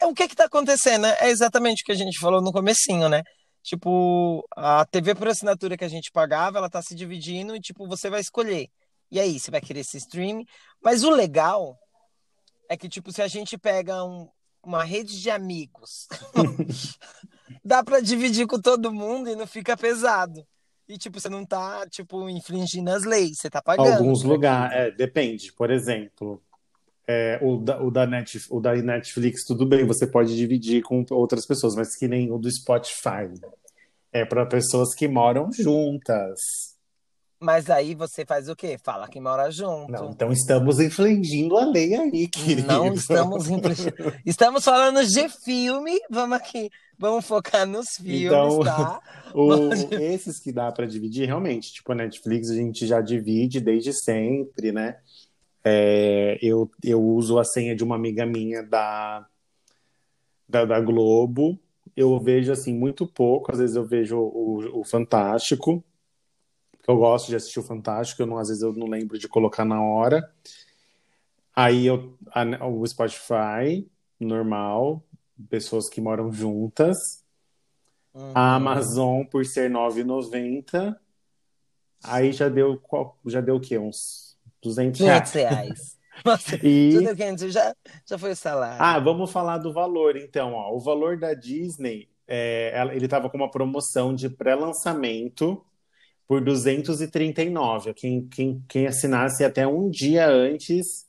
[0.00, 1.02] É, o que que tá acontecendo?
[1.02, 1.16] né?
[1.20, 3.22] É exatamente o que a gente falou no comecinho, né?
[3.62, 7.86] Tipo, a TV por assinatura que a gente pagava, ela tá se dividindo e, tipo,
[7.86, 8.68] você vai escolher.
[9.10, 10.42] E aí, você vai querer esse stream?
[10.82, 11.78] Mas o legal
[12.68, 14.28] é que, tipo, se a gente pega um-
[14.68, 16.08] uma rede de amigos,
[17.64, 20.46] dá pra dividir com todo mundo e não fica pesado.
[20.88, 23.92] E, tipo, você não tá, tipo, infringindo as leis, você tá pagando.
[23.92, 25.52] Alguns lugares, é, depende.
[25.52, 26.42] Por exemplo,
[27.06, 31.04] é, o, da, o, da Net, o da Netflix, tudo bem, você pode dividir com
[31.10, 33.32] outras pessoas, mas que nem o do Spotify.
[34.12, 36.71] É para pessoas que moram juntas.
[37.42, 38.78] Mas aí você faz o quê?
[38.82, 39.90] Fala que mora junto.
[39.90, 42.68] Não, então estamos infringindo a lei aí, querido.
[42.68, 43.94] Não estamos infringindo.
[44.24, 45.98] Estamos falando de filme.
[46.08, 46.70] Vamos aqui.
[46.96, 49.00] Vamos focar nos filmes, Então, tá?
[49.34, 53.92] O- esses que dá para dividir, realmente, tipo, a Netflix a gente já divide desde
[53.92, 54.98] sempre, né?
[55.64, 59.26] É, eu, eu uso a senha de uma amiga minha da,
[60.48, 61.58] da, da Globo.
[61.96, 63.50] Eu vejo, assim, muito pouco.
[63.52, 65.82] Às vezes eu vejo o, o Fantástico,
[66.82, 68.20] porque eu gosto de assistir o Fantástico.
[68.22, 70.28] Eu não, às vezes eu não lembro de colocar na hora.
[71.54, 75.00] Aí eu, a- o Spotify, normal,
[75.48, 77.22] pessoas que moram juntas.
[78.12, 78.32] Uhum.
[78.34, 80.96] A Amazon por ser R$ 9,90.
[82.02, 83.78] Aí já deu qual- já deu o quê?
[83.78, 85.52] Uns 200 500 reais.
[85.52, 85.98] reais.
[86.26, 88.82] Nossa, E tudo 500 já, já foi o salário.
[88.82, 90.74] ah, vamos falar do valor então, ó.
[90.74, 95.64] O valor da Disney, é, ele tava com uma promoção de pré-lançamento
[96.32, 97.92] por 239.
[97.92, 101.04] Quem, quem, quem assinasse até um dia antes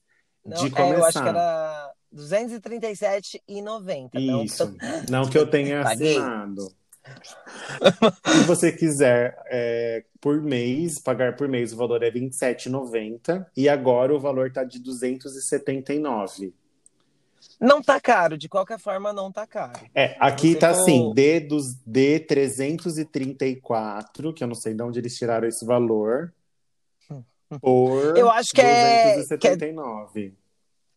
[0.45, 0.97] Não, de é, começar.
[0.97, 4.09] eu acho que era R$237,90.
[4.15, 4.75] Não, Isso.
[5.09, 6.67] Não que eu tenha assinado.
[8.25, 13.69] Se você quiser é, por mês, pagar por mês, o valor é R$ 27,90 e
[13.69, 16.53] agora o valor está de 279.
[17.63, 19.79] Não tá caro, de qualquer forma não tá caro.
[19.95, 25.15] É, aqui Você tá assim, D dos D334, que eu não sei de onde eles
[25.15, 26.33] tiraram esse valor,
[27.61, 30.35] por Eu acho que é- 279.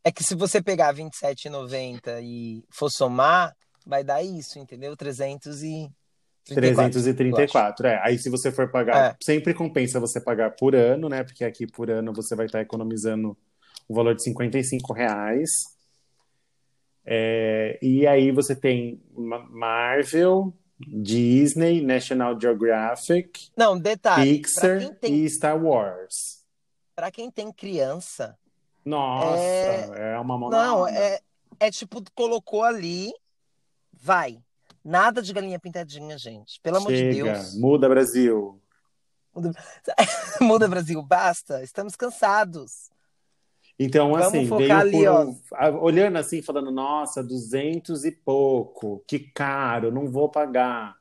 [0.02, 4.96] É que se você pegar R$27,90 e for somar, vai dar isso, entendeu?
[4.96, 5.92] 334.
[6.54, 8.00] 334, é.
[8.04, 9.16] Aí se você for pagar, É.
[9.22, 11.24] sempre compensa você pagar por ano, né?
[11.24, 13.36] Porque aqui por ano você vai estar economizando
[13.88, 15.50] o valor de 55 reais.
[17.06, 25.30] É, e aí você tem Ma- Marvel, Disney, National Geographic, Não, detalhe, Pixar tem, e
[25.30, 26.44] Star Wars.
[26.96, 28.36] pra quem tem criança,
[28.84, 30.92] Nossa, É- é, uma mão na não, roda.
[30.98, 31.20] é,
[31.60, 33.12] é tipo, colocou ali,
[33.92, 34.38] vai.
[34.84, 36.60] Nada de galinha pintadinha, gente.
[36.60, 37.54] Pelo amor de Chega, Deus.
[37.58, 38.60] muda Brasil.
[39.34, 39.52] Muda,
[40.68, 41.62] Brasil, basta.
[41.62, 42.90] Estamos cansados.
[43.78, 49.92] Então, Vamos assim, veio ali, por olhando assim, falando, nossa, duzentos e pouco, que caro,
[49.92, 50.96] não vou pagar.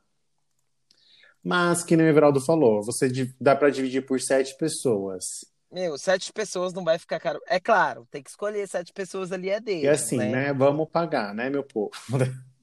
[1.42, 3.08] Mas, que nem o Everaldo falou, você
[3.40, 5.46] dá para dividir por sete pessoas.
[5.72, 7.40] Meu, sete pessoas não vai ficar caro.
[7.46, 10.30] É claro, tem que escolher sete pessoas ali é deles, E assim, né?
[10.30, 10.52] né?
[10.52, 11.92] Vamos pagar, né, meu povo?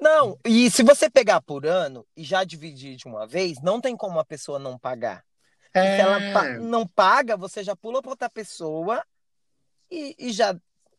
[0.00, 3.94] Não, e se você pegar por ano e já dividir de uma vez, não tem
[3.94, 5.22] como a pessoa não pagar.
[5.74, 9.02] E se ela pa- É, não paga, você já pula para outra pessoa
[9.90, 10.56] e, e já,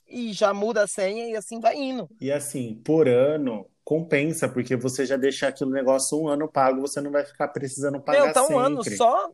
[0.08, 2.10] e já muda a senha e assim vai indo.
[2.20, 7.02] e assim, por ano, compensa, porque você já deixa aquele negócio um ano pago, você
[7.02, 9.32] não vai ficar precisando pagar Meu, tá um ano só,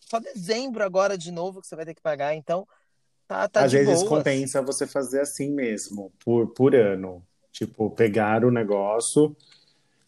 [0.00, 2.66] só dezembro agora de novo que você vai ter que pagar, então
[3.26, 4.08] tá, tá Às de vezes boas.
[4.08, 7.24] compensa você fazer assim mesmo, por, por ano.
[7.52, 9.36] Tipo, pegar o negócio.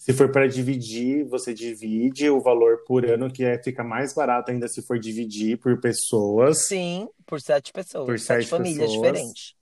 [0.00, 4.50] Se for para dividir, você divide o valor por ano, que é, fica mais barato
[4.50, 6.66] ainda se for dividir por pessoas.
[6.66, 8.92] Sim, por sete pessoas, Por sete sete famílias pessoas.
[9.12, 9.54] diferentes.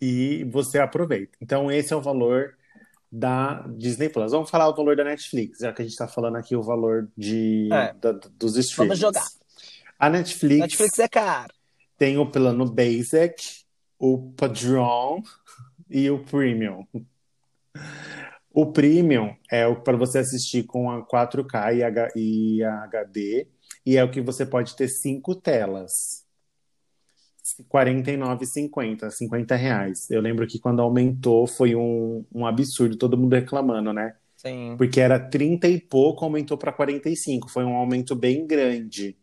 [0.00, 1.38] E você aproveita.
[1.40, 2.56] Então, esse é o valor
[3.10, 4.32] da Disney Plus.
[4.32, 7.08] Vamos falar o valor da Netflix, já que a gente está falando aqui o valor
[7.16, 7.92] de, É.
[7.94, 8.98] da- dos streams.
[8.98, 9.26] jogar.
[9.96, 11.54] A Netflix, Netflix é caro.
[11.96, 13.36] tem o plano Basic,
[13.96, 15.22] o Padrão
[15.88, 16.84] e o Premium.
[18.52, 23.46] O Premium é para você assistir com a 4K e, H- e a HD
[23.84, 26.26] e é o que você pode ter cinco telas.
[27.58, 30.10] R$ 49,50, 50 reais.
[30.10, 34.16] Eu lembro que quando aumentou foi um, um absurdo, todo mundo reclamando, né?
[34.36, 34.74] Sim.
[34.76, 37.48] Porque era 30 e pouco, aumentou para 45.
[37.48, 39.16] Foi um aumento bem grande.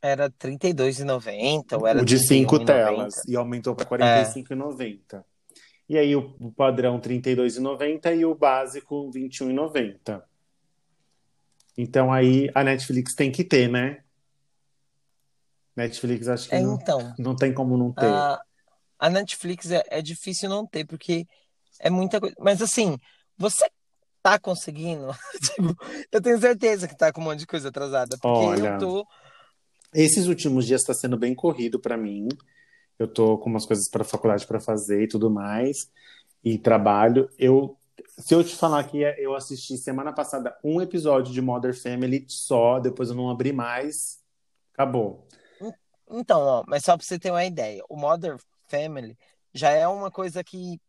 [0.00, 2.64] Era R$ 32,90 ou era o de 5 31,90?
[2.64, 3.14] telas.
[3.28, 5.24] E aumentou para R$ 45,90.
[5.88, 10.22] E aí o, o padrão R$ 32,90 e o básico R$ 21,90.
[11.76, 14.02] Então aí a Netflix tem que ter, né?
[15.76, 18.04] Netflix acho que É, não, então, não tem como não ter.
[18.04, 18.42] a,
[18.98, 21.26] a Netflix é, é difícil não ter, porque
[21.78, 22.34] é muita coisa.
[22.40, 22.98] Mas assim,
[23.36, 23.70] você
[24.22, 25.14] tá conseguindo?
[25.40, 25.76] Tipo,
[26.10, 29.06] eu tenho certeza que tá com um monte de coisa atrasada, porque Olha, eu tô.
[29.94, 32.28] Esses últimos dias está sendo bem corrido para mim.
[32.98, 35.90] Eu tô com umas coisas para faculdade para fazer e tudo mais,
[36.42, 37.30] e trabalho.
[37.38, 37.76] Eu,
[38.18, 42.78] se eu te falar que eu assisti semana passada um episódio de Modern Family só,
[42.78, 44.20] depois eu não abri mais,
[44.72, 45.26] acabou.
[46.10, 49.16] Então, ó, mas só pra você ter uma ideia, o Modern Family
[49.52, 50.80] já é uma coisa que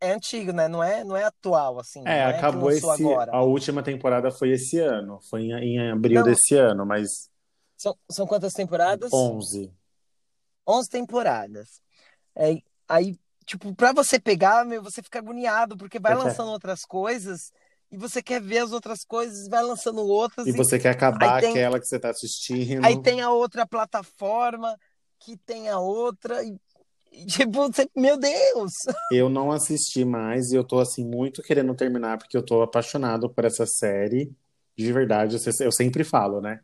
[0.00, 0.68] é antigo, né?
[0.68, 2.02] Não é, não é atual, assim.
[2.06, 3.02] É, é acabou lançou esse.
[3.04, 3.32] agora.
[3.32, 6.30] A última temporada foi esse ano, foi em, em abril Não.
[6.30, 7.30] desse ano, mas
[7.76, 9.12] São, são quantas temporadas?
[9.12, 9.72] 11.
[10.66, 11.80] 11 temporadas.
[12.34, 12.56] É,
[12.88, 17.52] aí, tipo, pra você pegar, meu, você fica agoniado, porque vai quer- lançando outras coisas
[17.90, 20.46] e você quer ver as outras coisas, vai lançando outras.
[20.46, 22.84] E você quer acabar tem- aquela que você tá assistindo.
[22.84, 24.76] Aí tem a outra plataforma,
[25.18, 26.42] que tem a outra.
[26.44, 26.56] E,
[27.12, 28.72] e, tipo, você, meu Deus!
[29.12, 33.30] Eu não assisti mais e eu tô assim muito querendo terminar porque eu tô apaixonado
[33.30, 34.34] por essa série.
[34.76, 36.60] De verdade, eu sempre falo, né?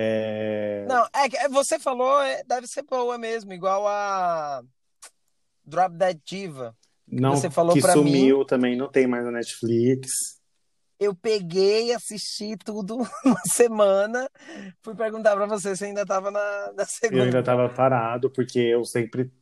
[0.00, 0.86] É...
[0.88, 4.62] Não, é que você falou, é, deve ser boa mesmo, igual a
[5.64, 6.76] Drop Dead Diva.
[7.10, 10.38] Não, você falou que sumiu também, não tem mais na Netflix.
[11.00, 14.30] Eu peguei, assisti tudo uma semana,
[14.82, 17.22] fui perguntar pra você se ainda tava na, na segunda.
[17.22, 19.32] Eu ainda tava parado porque eu sempre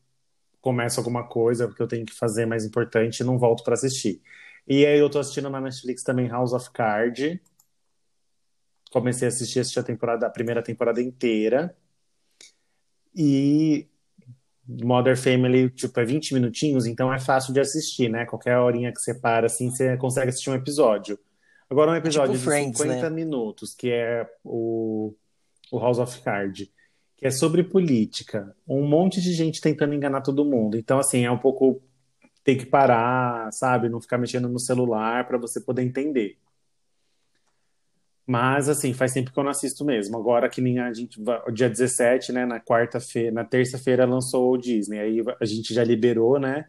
[0.63, 4.23] começo alguma coisa porque eu tenho que fazer mais importante e não volto pra assistir.
[4.67, 7.39] E aí eu tô assistindo na Netflix também House of Cards.
[8.91, 11.77] Comecei a assistir, assisti a temporada, a primeira temporada inteira.
[13.15, 13.89] E
[14.69, 18.27] Modern Family, tipo, é 20 minutinhos, então é fácil de assistir, né?
[18.27, 21.19] Qualquer horinha que você para, assim, você consegue assistir um episódio.
[21.71, 25.15] Agora, um episódio Tipo de Friends, 50 minutos, que é o,
[25.71, 26.69] o House of Cards,
[27.17, 28.55] que é sobre política.
[28.67, 30.77] Um monte de gente tentando enganar todo mundo.
[30.77, 31.81] Então, assim, é um pouco.
[32.45, 33.89] Tem que parar, sabe?
[33.89, 36.39] Não ficar mexendo no celular para você poder entender.
[38.27, 40.17] Mas, assim, faz tempo que eu não assisto mesmo.
[40.19, 41.21] Agora que nem a gente.
[41.55, 42.45] Dia 17, né?
[42.45, 44.99] Na quarta-feira, na terça-feira lançou o Disney.
[44.99, 46.67] Aí a gente já liberou, né?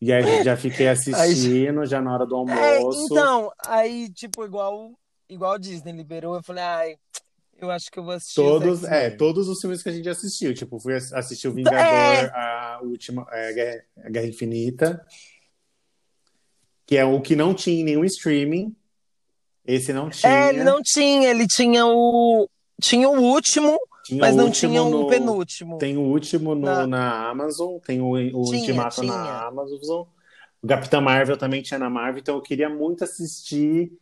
[0.00, 3.06] E aí já fiquei assistindo, já na hora do É, almoço.
[3.12, 4.92] então, aí, tipo, igual,
[5.28, 6.96] igual Disney liberou, eu falei, ai,
[7.56, 10.08] eu acho que eu vou assistir Todos, os é, todos os filmes que a gente
[10.08, 10.52] assistiu.
[10.54, 12.30] Tipo, fui ass- assistir o Vingador, É.
[12.34, 15.06] a última, é, Guerra, a Guerra Infinita,
[16.86, 18.74] que é o que não tinha em nenhum streaming.
[19.74, 20.32] Esse não tinha.
[20.32, 22.48] É, ele não tinha, ele tinha o.
[22.82, 25.76] Tinha o último, Tinha mas o não último tinha o no- penúltimo.
[25.78, 29.12] Tem o último no- Na- na Amazon, tem o, o Tinha, Ultimato tinha.
[29.12, 30.06] na Amazon.
[30.62, 33.92] O Capitão Marvel também tinha na Marvel, então eu queria muito assistir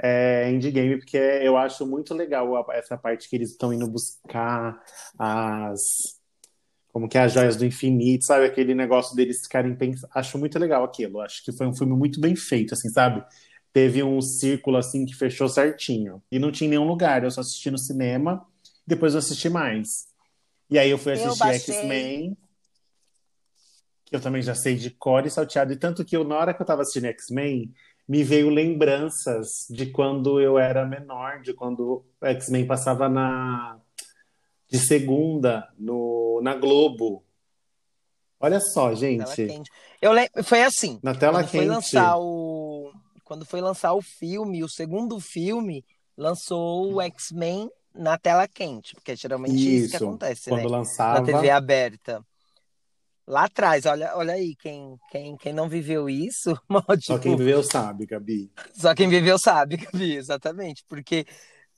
[0.00, 4.80] é, Endgame, porque eu acho muito legal essa parte que eles estão indo buscar
[5.18, 5.80] as.
[6.92, 8.46] Como que é as joias do infinito, sabe?
[8.46, 10.08] Aquele negócio deles ficarem pensando.
[10.14, 11.20] Acho muito legal aquilo.
[11.20, 13.22] Acho que foi um filme muito bem feito, assim, sabe?
[13.78, 16.20] Teve um círculo assim que fechou certinho.
[16.32, 17.22] E não tinha nenhum lugar.
[17.22, 18.44] Eu só assisti no cinema,
[18.84, 20.08] depois eu assisti mais.
[20.68, 21.74] E aí eu fui assistir.
[21.74, 22.36] X-Men,
[24.04, 25.72] que eu também já sei de cor e salteado.
[25.72, 27.72] E tanto que eu, na hora que eu tava assistindo X-Men,
[28.08, 33.78] me veio lembranças de quando eu era menor, de quando X-Men passava na
[34.68, 37.22] de segunda no, na Globo.
[38.40, 39.46] Olha só, gente.
[39.46, 39.70] quente.
[40.02, 40.98] Eu lem- Foi assim.
[41.00, 41.68] Na tela quando foi quente.
[41.70, 42.57] lançar o
[43.28, 45.84] quando foi lançar o filme, o segundo filme
[46.16, 50.68] lançou o X-Men na tela quente, porque é geralmente isso, que Isso, acontece, quando né?
[50.68, 51.20] lançava.
[51.20, 52.24] Na TV aberta.
[53.26, 57.62] Lá atrás, olha, olha aí, quem, quem, quem não viveu isso, mal, Só quem viveu
[57.62, 58.50] sabe, Gabi.
[58.72, 61.26] só quem viveu sabe, Gabi, exatamente, porque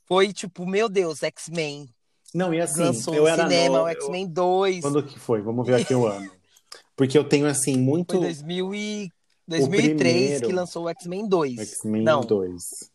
[0.06, 1.88] foi tipo, meu Deus, X-Men,
[2.32, 3.86] Não, e assim, lançou eu no era cinema, novo.
[3.86, 5.42] o X-Men 2, Quando que foi?
[5.42, 6.30] Vamos ver aqui o ano.
[6.94, 9.12] Porque eu tenho assim muito foi 2000 e...
[9.50, 11.58] 2003 primeiro- que lançou o X-Men 2.
[11.58, 12.90] X-Men Não, 2.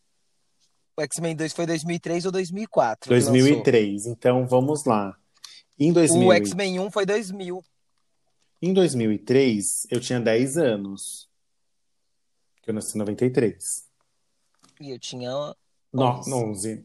[0.96, 3.32] o X-Men 2 foi 2003 ou 2004 que lançou.
[3.32, 4.06] 2003.
[4.06, 5.16] Então vamos lá.
[5.78, 7.62] Em, 2000, O X-Men 1 foi 2000.
[8.62, 11.28] em 2003, eu tinha 10 anos.
[12.62, 13.84] Que eu nasci em 93.
[14.80, 15.30] E eu tinha
[15.92, 16.84] No, 11.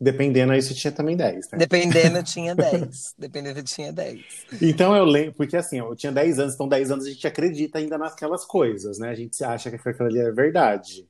[0.00, 0.04] 11.
[0.12, 1.58] Dependendo, aí você tinha também 10, né?
[1.58, 3.14] Dependendo, tinha 10.
[3.18, 4.22] Dependendo, tinha 10.
[4.60, 7.78] Então eu lembro, porque assim, eu tinha 10 anos, então 10 anos a gente acredita
[7.78, 9.08] ainda naquelas coisas, né?
[9.08, 11.06] A gente acha que aquilo ali é verdade.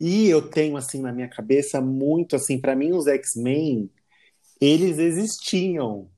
[0.00, 3.90] E eu tenho, assim, na minha cabeça, muito assim, para mim, os X-Men,
[4.60, 6.08] eles existiam.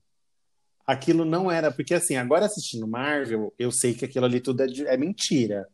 [0.87, 4.67] Aquilo não era, porque assim, agora assistindo Marvel, eu sei que aquilo ali tudo é,
[4.67, 5.67] de- é mentira,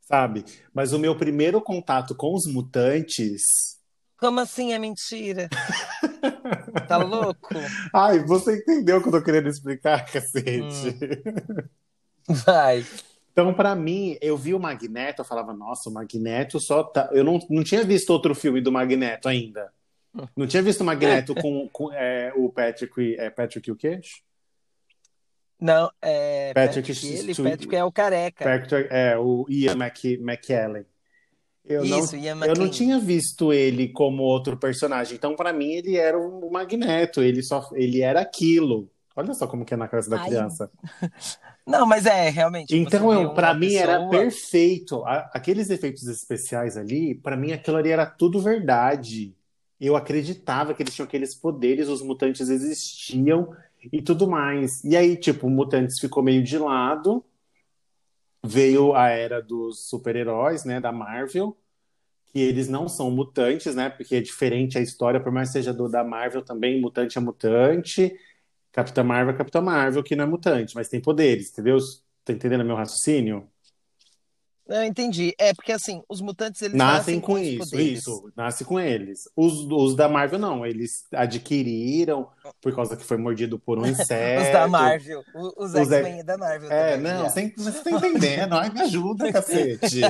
[0.00, 0.44] sabe?
[0.72, 3.75] Mas o meu primeiro contato com os mutantes.
[4.18, 5.48] Como assim é mentira?
[6.86, 7.54] Tá louco?
[7.92, 10.96] Ai, você entendeu o que eu tô querendo explicar, cacete?
[12.28, 12.84] Vai.
[13.32, 17.08] Então, pra mim, eu vi o Magneto, eu falava, nossa, o Magneto só tá.
[17.12, 19.72] Eu não, não tinha visto outro filme do Magneto ainda.
[20.36, 23.16] Não tinha visto o Magneto com, com é, o Patrick.
[23.18, 24.00] É Patrick o quê?
[25.60, 26.52] Não, é.
[26.54, 28.44] Patrick Patrick, ele, Patrick é o careca.
[28.44, 30.86] Patrick, é, o Ian Mc, McKellen.
[31.68, 32.70] Eu Isso, não, Ian eu não McKellen.
[32.70, 35.16] tinha visto ele como outro personagem.
[35.16, 37.22] Então, pra mim, ele era o Magneto.
[37.22, 38.88] Ele só, ele era aquilo.
[39.16, 40.70] Olha só como que é na cabeça da Ai, criança.
[41.66, 42.76] Não, mas é, realmente.
[42.76, 45.04] Então, uma mim era pessoa- perfeito.
[45.04, 49.34] A- Aqueles efeitos especiais ali, pra mim aquilo ali era tudo verdade.
[49.80, 53.50] Eu acreditava que eles tinham aqueles poderes, os mutantes existiam
[53.92, 54.82] e tudo mais.
[54.84, 57.24] E aí, tipo, o mutantes ficou meio de lado.
[58.46, 61.56] Veio a era dos super-heróis, né, da Marvel,
[62.32, 65.72] que eles não são mutantes, né, porque é diferente a história, por mais que seja
[65.74, 68.14] do da Marvel também, mutante é mutante.
[68.72, 71.78] Capitã Marvel é Capitã Marvel, que não é mutante, mas tem poderes, entendeu?
[72.24, 73.50] Tá entendendo meu raciocínio?
[74.68, 75.32] Eu entendi.
[75.38, 77.98] É porque assim, os mutantes eles Nascem nascem com os isso, poderes.
[77.98, 79.28] isso, nasce com eles.
[79.36, 82.28] Os, os da Marvel não, eles adquiriram
[82.60, 84.42] por causa que foi mordido por um inseto.
[84.46, 85.22] Os da Marvel.
[85.34, 87.12] Os, Os X-Men é da Marvel É, também.
[87.12, 87.28] não, já.
[87.30, 88.54] você, tá entendendo?
[88.54, 90.00] Ai, me ajuda, cacete.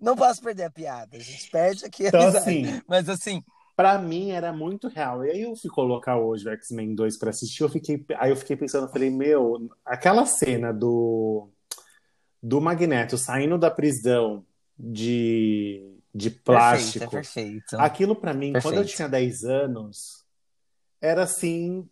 [0.00, 1.16] Não posso perder a piada.
[1.16, 3.42] A gente perde aqui Então, assim, Mas assim,
[3.76, 5.24] pra mim era muito real.
[5.24, 8.36] E aí eu fui colocar hoje o X-Men 2 pra assistir, eu fiquei, aí eu
[8.36, 11.48] fiquei pensando, falei, meu, aquela cena do,
[12.44, 14.44] do Magneto saindo da prisão
[14.78, 17.10] de, de plástico.
[17.10, 17.76] perfeito, é perfeito.
[17.80, 18.96] Aquilo pra mim, quando eu Perfeito.
[18.96, 20.22] tinha 10 anos,
[21.00, 21.88] era assim,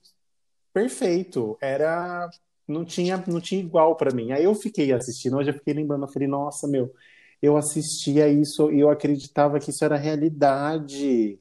[0.75, 1.57] perfeito.
[1.59, 2.29] Era.
[2.69, 4.31] Não tinha, não tinha igual pra mim.
[4.33, 6.93] Aí eu fiquei assistindo, hoje eu fiquei lembrando, eu falei, nossa, meu,
[7.41, 11.41] eu assistia isso e eu acreditava que isso era realidade.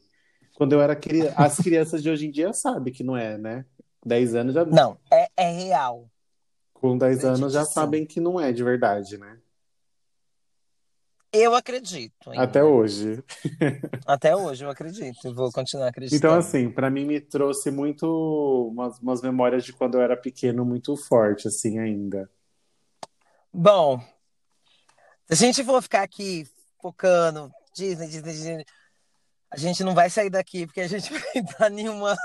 [0.55, 1.33] Quando eu era criança.
[1.35, 3.65] As crianças de hoje em dia sabem que não é, né?
[4.05, 4.63] 10 anos já.
[4.65, 6.09] Não, é, é real.
[6.81, 9.37] Com 10 anos já sabem que não é de verdade, né?
[11.33, 12.29] Eu acredito.
[12.29, 12.43] ainda.
[12.43, 13.23] Até hoje.
[14.05, 15.25] Até hoje eu acredito.
[15.25, 16.17] E vou continuar acreditando.
[16.17, 20.65] Então, assim, pra mim me trouxe muito umas, umas memórias de quando eu era pequeno
[20.65, 22.29] muito forte, assim, ainda.
[23.53, 23.99] Bom,
[25.27, 26.45] se a gente for ficar aqui
[26.81, 28.65] focando Disney, Disney, Disney,
[29.49, 32.17] a gente não vai sair daqui porque a gente vai entrar em, uma,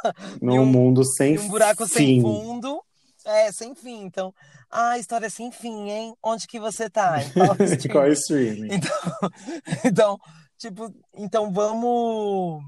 [0.43, 2.23] Num E um- mundo sem em um buraco sem fim.
[2.23, 2.83] fundo.
[3.27, 4.05] É, sem fim.
[4.05, 4.33] Então,
[4.71, 6.15] ah, história sem fim, hein?
[6.23, 7.17] Onde que você tá?
[7.23, 7.31] Em
[7.91, 8.69] qual é streaming?
[8.73, 8.91] Então,
[9.85, 10.19] então,
[10.57, 12.63] tipo, então vamos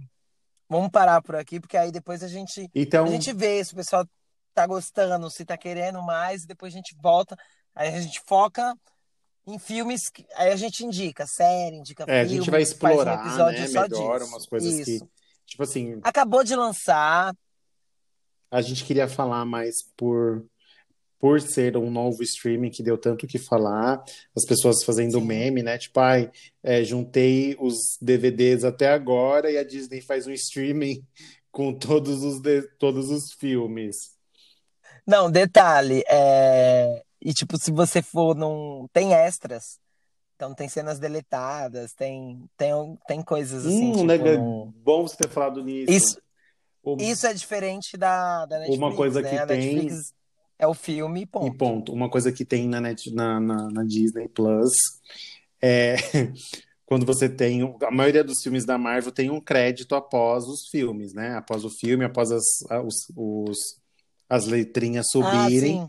[0.68, 3.76] vamos parar por aqui, porque aí depois a gente Então, a gente vê se o
[3.76, 4.04] pessoal
[4.52, 7.36] tá gostando, se tá querendo mais, e depois a gente volta,
[7.74, 8.74] aí a gente foca
[9.46, 12.68] em filmes, que- aí a gente indica série, indica é, a filme, gente vai faz
[12.68, 15.04] um explorar, episódio né, melhor umas coisas Isso.
[15.06, 15.10] que,
[15.46, 17.32] tipo assim, Acabou de lançar,
[18.50, 20.44] a gente queria falar mais por
[21.20, 24.00] por ser um novo streaming que deu tanto que falar,
[24.36, 25.26] as pessoas fazendo Sim.
[25.26, 25.76] meme, né?
[25.76, 26.30] Tipo, ai,
[26.62, 31.04] é, juntei os DVDs até agora e a Disney faz um streaming
[31.50, 32.40] com todos os,
[32.78, 33.96] todos os filmes.
[35.04, 37.02] Não, detalhe, é...
[37.20, 38.86] e tipo, se você for num.
[38.92, 39.80] Tem extras.
[40.36, 42.72] Então tem cenas deletadas, tem, tem,
[43.08, 44.36] tem coisas assim, Hum, tipo, legal.
[44.36, 45.90] num- Bom você ter falado nisso.
[45.90, 46.22] Isso,
[46.98, 49.28] isso é diferente da, da Netflix, Uma coisa né?
[49.30, 50.12] que A tem- Netflix
[50.58, 51.56] é o filme e E ponto.
[51.56, 51.92] ponto.
[51.92, 54.72] Uma coisa que tem na, Net, na, na, na Disney Plus
[55.62, 55.96] é
[56.86, 57.62] quando você tem.
[57.82, 61.36] A maioria dos filmes da Marvel tem um crédito após os filmes, né?
[61.36, 62.44] Após o filme, após as,
[62.84, 63.80] os, os-
[64.28, 65.76] as letrinhas Ah, subirem.
[65.82, 65.88] sim.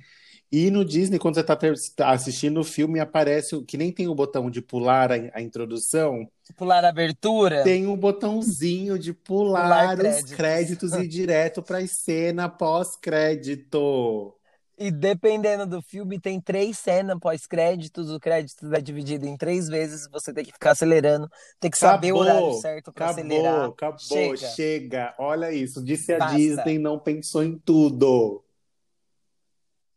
[0.52, 4.16] E no Disney, quando você está assistindo o filme, aparece o- que nem tem o
[4.16, 6.28] botão de pular a, a introdução,
[6.58, 7.64] Pular a abertura.
[7.64, 10.34] tem um botãozinho de pular, Pular os créditos.
[10.36, 14.34] créditos e ir direto para a cena pós-crédito.
[14.82, 18.10] E dependendo do filme, tem três cenas pós-créditos.
[18.12, 20.08] O crédito é dividido em três vezes.
[20.10, 21.30] Você tem que ficar acelerando.
[21.60, 23.54] Tem que saber o horário certo para acelerar.
[23.54, 24.38] Acabou, acabou, Chega.
[24.38, 25.16] chega.
[25.20, 26.20] Olha isso, disse a.
[26.20, 28.42] Disney, não pensou em tudo.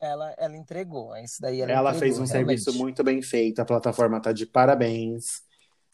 [0.03, 1.16] Ela, ela entregou.
[1.16, 2.82] Isso daí ela, Ela entregou, fez um serviço realmente.
[2.82, 5.42] muito bem feito, a plataforma tá de parabéns.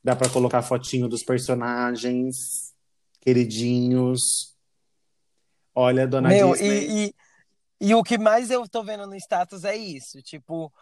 [0.03, 2.73] Dá pra colocar fotinho dos personagens,
[3.21, 4.57] queridinhos.
[5.75, 6.69] Olha, dona Meu, Disney.
[6.89, 7.15] e,
[7.81, 10.73] e, e o que mais eu tô vendo no status é isso, tipo,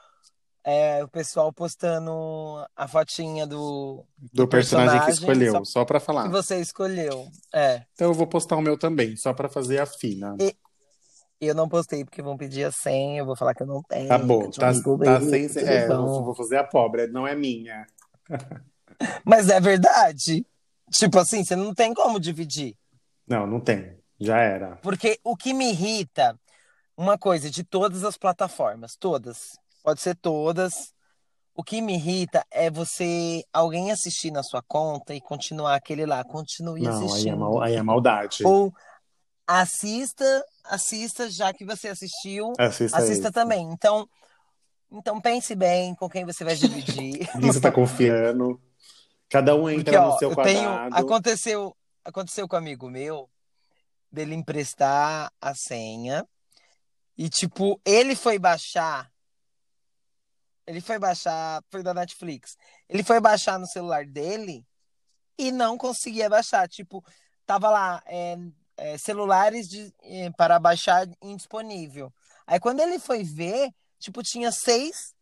[0.65, 2.11] é, o pessoal postando
[2.77, 6.29] a fotinha do, do personagem que personagem, escolheu, só- só que falar.
[6.31, 7.29] você escolheu.
[7.53, 10.37] É, Então eu vou postar o meu também, só pra fazer a fina.
[10.41, 10.57] E-
[11.41, 14.09] eu não postei porque vão pedir a senha, eu vou falar que eu não tenho.
[14.09, 15.49] Tá bom, tá, tá sem.
[15.49, 16.25] tudo É, bom.
[16.25, 17.87] vou, fazer a pobre, não é minha.
[19.25, 20.47] Mas é verdade.
[20.93, 22.77] Tipo assim, você não tem como dividir.
[23.27, 23.97] Não, não tem.
[24.19, 24.77] Já era.
[24.77, 26.39] Porque o que me irrita,
[26.97, 30.95] uma coisa de todas as plataformas, todas, pode ser todas.
[31.55, 36.23] O que me irrita é você, alguém assistir na sua conta e continuar aquele lá,
[36.25, 37.37] continue Não, aí é, assistindo.
[37.39, 38.45] mal, aí é maldade.
[38.45, 38.73] Ou
[39.47, 40.25] assista,
[40.69, 43.71] assista já que você assistiu, Assista, assista também.
[43.73, 44.09] Então,
[44.91, 47.27] então pense bem com quem você vai dividir.
[47.33, 48.61] Quem você tá confiando.
[49.29, 50.97] Cada um entra Porque, no ó, seu eu tenho, quadrado.
[50.97, 53.29] aconteceu, aconteceu com um amigo meu
[54.11, 56.25] dele emprestar a senha
[57.19, 59.11] e tipo, ele foi baixar
[60.67, 62.57] ele foi baixar, foi da Netflix.
[62.89, 64.67] Ele foi baixar no celular dele
[65.39, 67.05] e não conseguia baixar, tipo,
[67.45, 68.37] tava lá é,
[68.77, 72.13] é, celulares de, é, para baixar indisponível.
[72.47, 75.15] Aí quando ele foi ver, tipo, tinha seis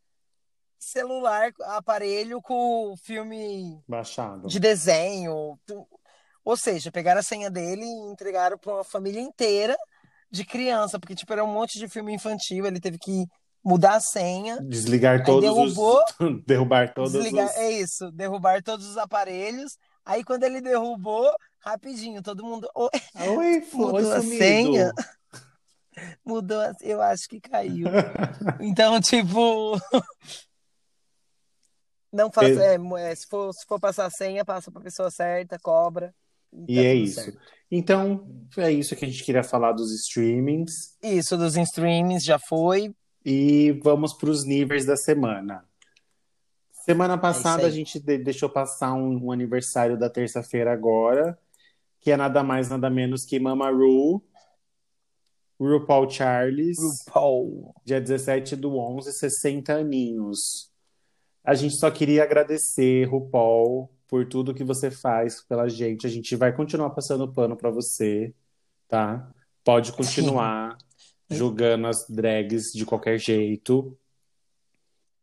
[0.78, 4.46] celular, aparelho com filme Baixado.
[4.48, 5.58] de desenho.
[6.44, 9.76] Ou seja, pegaram a senha dele e entregaram para uma família inteira
[10.30, 13.26] de criança, porque tipo, era um monte de filme infantil, ele teve que
[13.64, 16.42] mudar a senha, Desligar todos derrubou, os.
[16.44, 17.56] Derrubar todos desligar, os.
[17.56, 19.78] é isso, derrubar todos os aparelhos.
[20.04, 21.32] Aí quando ele derrubou,
[21.64, 22.90] rapidinho, todo mundo "Oi,
[23.28, 24.92] oi, Mudou a senha.
[26.24, 27.86] mudou, a- eu acho que caiu.
[28.60, 29.78] Então, tipo,
[32.12, 35.10] não faça, é, é, se for, se for passar a senha, passa para a pessoa
[35.10, 36.14] certa, cobra.
[36.68, 37.20] E tá é isso.
[37.20, 37.38] certo.
[37.70, 40.96] Então, é isso que a gente queria falar dos streamings.
[41.02, 42.94] Isso dos streamings já foi.
[43.24, 45.64] E vamos para os níveis da semana.
[46.84, 51.36] Semana passada É a gente de- deixou passar um, um aniversário da terça-feira agora,
[52.04, 54.22] que é nada mais nada menos que Mama Ru,
[55.58, 56.76] RuPaul Charles,
[57.06, 57.74] RuPaul.
[57.82, 60.70] dia 17 do 11, 60 aninhos.
[61.42, 66.06] A gente só queria agradecer, RuPaul, por tudo que você faz pela gente.
[66.06, 68.34] A gente vai continuar passando pano pra você,
[68.86, 69.32] tá?
[69.64, 70.76] Pode continuar
[71.30, 73.96] julgando as drags de qualquer jeito.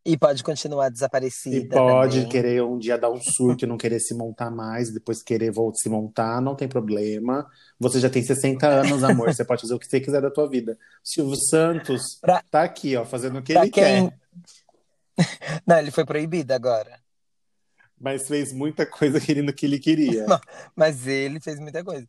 [0.04, 1.56] E pode continuar desaparecida.
[1.56, 2.30] E pode também.
[2.30, 5.78] querer um dia dar um surto e não querer se montar mais, depois querer voltar
[5.78, 7.48] se montar, não tem problema.
[7.80, 10.50] Você já tem 60 anos, amor, você pode fazer o que você quiser da tua
[10.50, 10.78] vida.
[11.04, 14.10] Silvio Santos Pra- tá aqui, ó, fazendo o que Pra ele quem.
[14.10, 14.20] quer,
[15.68, 17.00] Não, ele foi proibido agora.
[18.00, 20.26] mas fez muita coisa querendo o que ele queria.
[20.76, 22.08] Mas ele fez muita coisa.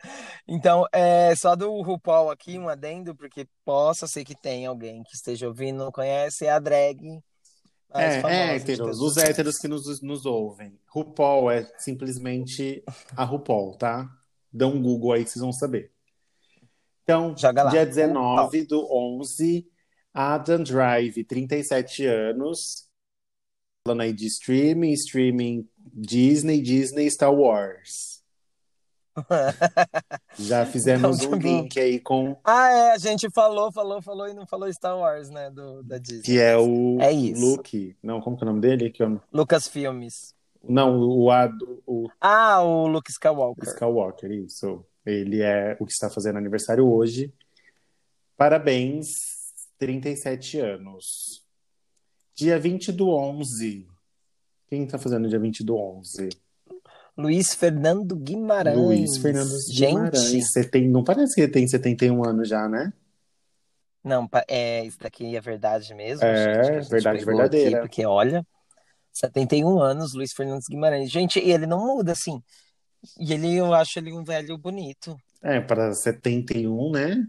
[0.49, 5.14] Então, é só do RuPaul aqui, um adendo, porque possa ser que tenha alguém que
[5.14, 7.20] esteja ouvindo, não conhece, é a drag
[7.95, 10.78] É, é, héteros, os héteros que nos, nos ouvem.
[10.88, 12.82] RuPaul é simplesmente
[13.16, 14.11] a RuPaul, tá?
[14.53, 15.90] Dá um Google aí que vocês vão saber.
[17.03, 17.70] Então, Joga lá.
[17.70, 19.66] dia 19 do 11,
[20.12, 22.88] Adam Drive, 37 anos.
[23.84, 28.12] Falando aí de streaming, streaming Disney, Disney Star Wars.
[30.39, 34.29] Já fizemos Então, um tipo- link aí com Ah, é, a gente falou, falou, falou
[34.29, 36.23] e não falou Star Wars, né, do, da Disney.
[36.23, 37.41] que é o É isso.
[37.45, 37.97] Luke.
[38.03, 38.91] Não, como que é o nome dele?
[38.91, 39.21] Que eu...
[39.33, 40.35] Lucas Filmes.
[40.65, 43.69] Não, o, o, o Ah, o Luke Skywalker.
[43.69, 44.85] Skywalker, isso.
[45.05, 47.33] Ele é o que está fazendo aniversário hoje.
[48.37, 51.43] Parabéns, 37 anos.
[52.35, 53.87] Dia 20 do 11.
[54.69, 56.29] Quem está fazendo dia 20 do 11?
[57.17, 58.77] Luiz Fernando Guimarães.
[58.77, 60.31] Luiz Fernando Guimarães.
[60.31, 62.93] Gente, Você tem, não parece que ele tem 71 anos já, né?
[64.05, 67.79] não, é, isso daqui é verdade mesmo, É, gente, verdade verdadeira.
[67.79, 68.45] Aqui, porque, olha,
[69.13, 71.11] 71 anos, Luiz Fernando Guimarães.
[71.11, 72.43] Gente, e ele não muda, assim.
[73.19, 75.17] E ele, eu acho ele um velho bonito.
[75.43, 77.27] É, para 71, né?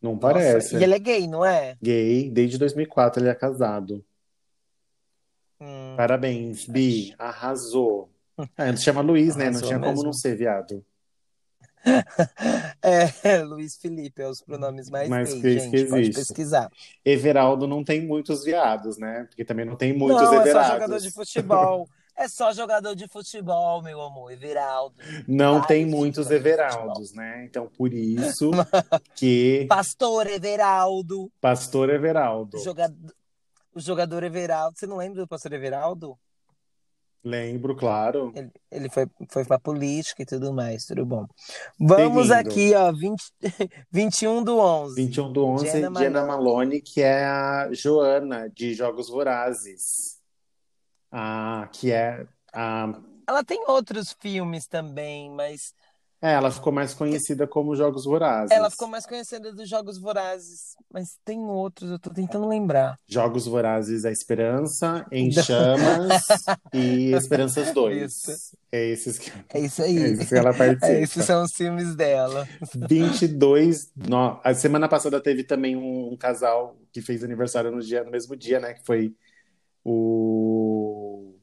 [0.00, 0.76] Não Nossa, parece.
[0.76, 1.76] E ele é gay, não é?
[1.82, 4.04] Gay, desde 2004 ele é casado.
[5.60, 8.10] Hum, Parabéns, Bi, arrasou.
[8.56, 9.50] Ah, ele se chama Luiz, né?
[9.50, 10.04] Não tinha como mesmo.
[10.04, 10.84] não ser viado.
[12.82, 15.70] É, Luiz Felipe é os pronomes mais Mais gays gente.
[15.70, 16.18] que Pode existe.
[16.18, 16.70] pesquisar.
[17.04, 19.24] Everaldo não tem muitos viados, né?
[19.28, 21.88] Porque também não tem muitos não, é só jogador de futebol.
[22.16, 24.32] É só jogador de futebol, meu amor.
[24.32, 24.96] Everaldo.
[25.26, 26.30] Não tem muitos.
[26.30, 27.44] Everaldos, né?
[27.44, 28.50] Então, por isso
[29.14, 31.30] que Pastor Everaldo.
[31.40, 32.58] Pastor Everaldo.
[32.58, 33.14] Jogador,
[33.72, 34.76] o jogador Everaldo.
[34.76, 36.18] Você não lembra do pastor Everaldo?
[37.28, 38.32] Lembro, claro.
[38.34, 41.26] Ele, ele foi, foi pra política e tudo mais, tudo bom.
[41.78, 42.48] Vamos Seguindo.
[42.48, 43.22] aqui, ó, 20,
[43.92, 44.94] 21 do 11.
[44.94, 46.26] 21 do 11, Jenna Jenna Malone.
[46.26, 50.18] Malone, que é a Joana, de Jogos Vorazes.
[51.12, 52.98] Ah, que é a...
[53.28, 55.74] Ela tem outros filmes também, mas
[56.20, 58.50] É, ela ficou mais conhecida como Jogos Vorazes.
[58.50, 60.74] ela ficou mais conhecida dos Jogos Vorazes.
[60.92, 62.98] Mas tem outros, eu tô tentando lembrar.
[63.06, 66.26] Jogos Vorazes, A Esperança, Em Chamas
[66.74, 68.02] e Esperanças 2.
[68.12, 68.56] Isso.
[68.72, 69.96] É esses que, É isso é aí.
[69.96, 70.86] esses que ela participa.
[70.92, 72.48] É, esses são os filmes dela.
[72.88, 73.92] 22.
[73.94, 78.10] No, a semana passada teve também um, um casal que fez aniversário no, dia, no
[78.10, 78.74] mesmo dia, né?
[78.74, 79.14] Que foi
[79.84, 81.34] o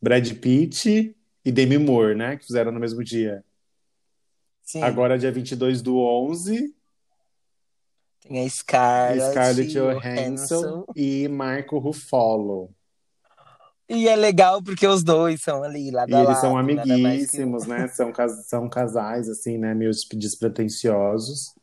[0.00, 2.36] Brad Pitt e Demi Moore, né?
[2.36, 3.44] Que fizeram no mesmo dia.
[4.64, 4.82] Sim.
[4.82, 6.74] Agora, dia 22 do 11,
[8.22, 10.60] Tem a Scarlett, Scarlett Johansson.
[10.60, 12.70] Johansson e Marco Ruffalo.
[13.86, 16.66] E é legal porque os dois são ali, lado E a eles lado, são mais
[16.66, 17.86] que- amiguíssimos, né?
[17.88, 19.74] São, cas- são casais, assim, né?
[19.74, 21.54] Meio despretensiosos.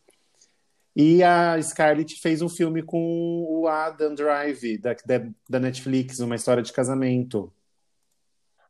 [0.96, 6.36] E a Scarlett fez um filme com o Adam Drive, da, da, da Netflix, uma
[6.36, 7.52] história de casamento.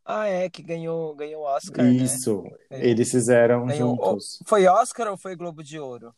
[0.04, 1.92] Ah, é, que ganhou, ganhou Oscar, né?
[1.92, 2.88] Isso, É.
[2.90, 4.40] eles fizeram Ganhou- juntos.
[4.46, 6.14] Foi Oscar ou foi Globo de Ouro?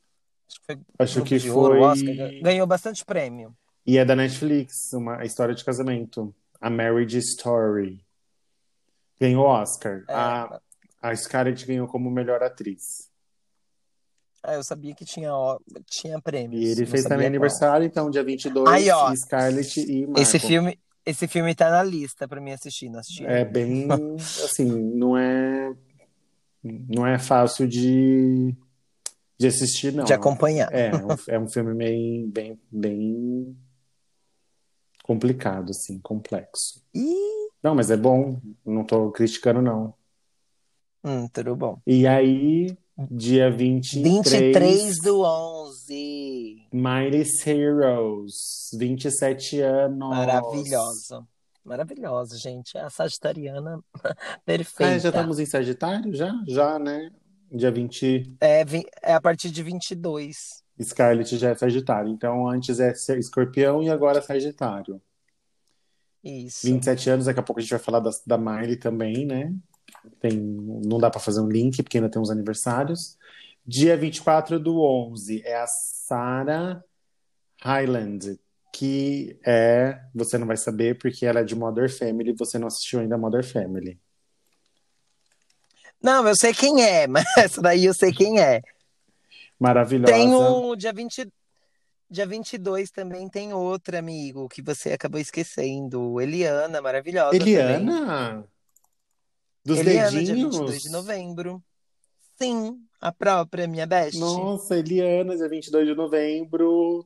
[0.48, 1.82] Acho que foi Acho Globo que de Ouro, foi.
[1.82, 2.16] Oscar.
[2.42, 3.56] Ganhou bastante prêmio.
[3.86, 6.34] E é da Netflix, uma história de casamento.
[6.62, 8.04] A Marriage Story.
[9.20, 10.04] Ganhou Oscar.
[10.08, 10.62] É, A,
[11.02, 13.10] a Scarlett ganhou como melhor atriz.
[14.42, 16.62] ah, eu sabia que tinha, ó, tinha prêmios.
[16.64, 17.28] E ele fez também qual.
[17.28, 20.22] aniversário, então, dia 22, Aí, ó, Scarlett e Marco.
[20.22, 23.02] Esse filme, esse filme tá na lista pra mim assistir, não.
[23.22, 23.88] É bem,
[24.18, 25.74] assim, não é,
[26.64, 28.56] não é fácil de,
[29.38, 30.06] de assistir, não.
[30.06, 30.74] de acompanhar.
[30.74, 30.92] É,
[31.28, 33.58] é um, é filme meio, bem, bem
[35.04, 36.82] complicado, assim, complexo.
[36.94, 39.94] Ih, Não, mas é bom, não tô criticando, não.
[41.04, 41.82] hum, tudo bom.
[41.86, 42.78] E aí,
[43.12, 45.63] dia 23, 23 do 11.
[46.72, 50.10] Miley Cyrus, 27 anos.
[50.10, 51.28] Maravilhosa.
[51.64, 52.78] Maravilhosa, gente.
[52.78, 53.80] A sagitariana
[54.46, 54.96] perfeita.
[54.96, 56.14] Ah, já estamos em Sagitário?
[56.14, 56.32] Já?
[56.48, 57.10] Já, né?
[57.52, 58.66] Dia 20, É,
[59.04, 60.64] é a partir de 22.
[60.82, 62.10] Scarlett já é Sagitário.
[62.10, 65.00] Então, antes é Escorpião e agora é Sagitário.
[66.24, 66.66] Isso.
[66.66, 69.54] 27 anos, daqui a pouco a gente vai falar da, da Miley também, né?
[70.20, 73.18] Tem, não dá para fazer um link, porque ainda tem uns aniversários.
[73.66, 76.84] Dia 24 do 11 é a Sarah
[77.62, 78.38] Hyland,
[78.74, 80.02] que é.
[80.14, 83.44] Você não vai saber, porque ela é de Modern Family, você não assistiu ainda Modern
[83.44, 84.00] Family.
[86.02, 88.62] Não, eu sei quem é, mas essa daí eu sei quem é.
[89.58, 90.12] Maravilhosa.
[90.12, 91.32] Tem um dia 20,
[92.10, 96.20] dia 22 também tem outro amigo que você acabou esquecendo.
[96.20, 97.54] Eliana, maravilhosa também.
[97.54, 98.46] Eliana?
[99.64, 100.58] Dos Eliana, dia dedinhos?
[100.58, 101.64] 22 de novembro.
[102.44, 104.20] Sim, a própria, minha best.
[104.20, 107.06] Nossa, Eliana, dia 22 de novembro,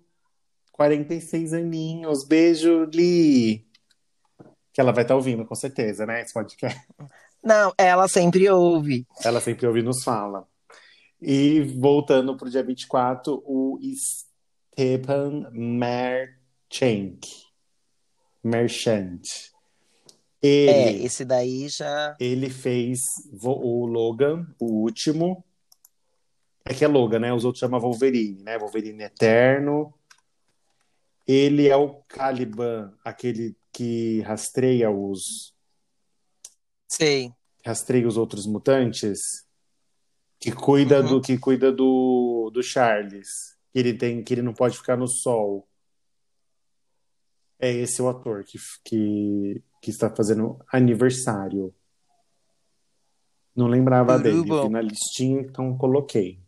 [0.72, 2.26] 46 aninhos.
[2.26, 3.64] Beijo, Li.
[4.74, 6.24] Que ela vai estar ouvindo, com certeza, né?
[6.24, 6.80] Esse podcast.
[7.44, 9.06] Não, ela sempre ouve.
[9.24, 10.48] Ela sempre ouve e nos fala.
[11.22, 13.80] E voltando pro dia 24, o
[14.76, 17.28] Stepan Merchant.
[18.44, 19.22] Merchant.
[20.42, 22.16] Ele, É, esse daí já.
[22.20, 23.00] ele fez
[23.44, 25.44] o Logan, o último.
[26.64, 27.34] É que é Logan, né?
[27.34, 28.58] Os outros chamam Wolverine, né?
[28.60, 29.94] Wolverine Eterno.
[31.26, 35.54] Ele é o Caliban, aquele que rastreia os
[36.88, 37.32] Sei.
[37.66, 39.46] rastreia os outros mutantes,
[40.40, 41.08] que cuida Uhum.
[41.08, 45.08] do que cuida do, do Charles, que ele tem que ele não pode ficar no
[45.08, 45.68] sol.
[47.60, 51.74] É esse o ator que, que, que está fazendo aniversário.
[53.56, 54.70] Não lembrava Tudo dele, bom.
[54.70, 56.40] na listinha, então coloquei.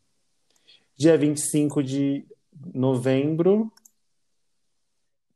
[0.95, 2.25] Dia 25 de
[2.73, 3.71] novembro,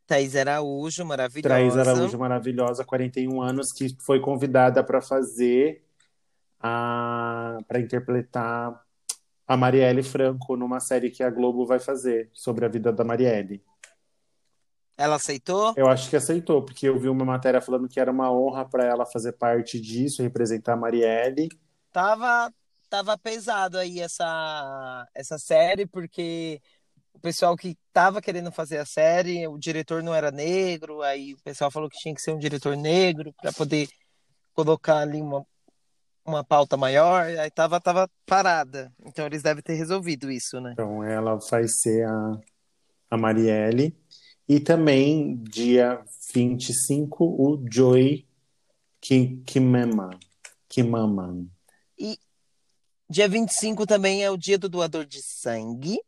[0.05, 1.55] Thaís Araújo, maravilhosa.
[1.55, 5.83] Thaís Araújo maravilhosa, 41 anos, que foi convidada para fazer
[6.59, 8.81] a para interpretar
[9.47, 13.63] a Marielle Franco numa série que a Globo vai fazer sobre a vida da Marielle.
[14.97, 15.73] Ela aceitou?
[15.75, 18.85] Eu acho que aceitou, porque eu vi uma matéria falando que era uma honra para
[18.85, 21.49] ela fazer parte disso, representar a Marielle.
[21.91, 22.51] Tava,
[22.89, 26.61] tava pesado aí essa, essa série, porque
[27.13, 31.41] o pessoal que tava querendo fazer a série, o diretor não era negro, aí o
[31.43, 33.87] pessoal falou que tinha que ser um diretor negro para poder
[34.53, 35.45] colocar ali uma,
[36.25, 38.91] uma pauta maior, aí tava, tava parada.
[39.05, 40.71] Então eles devem ter resolvido isso, né?
[40.73, 42.39] Então ela vai ser a,
[43.11, 43.95] a Marielle.
[44.47, 48.27] E também, dia 25, o Joey
[49.01, 50.09] Que, que mema.
[50.69, 51.45] Que mama.
[51.99, 52.17] E
[53.09, 55.99] dia 25 também é o dia do doador de sangue.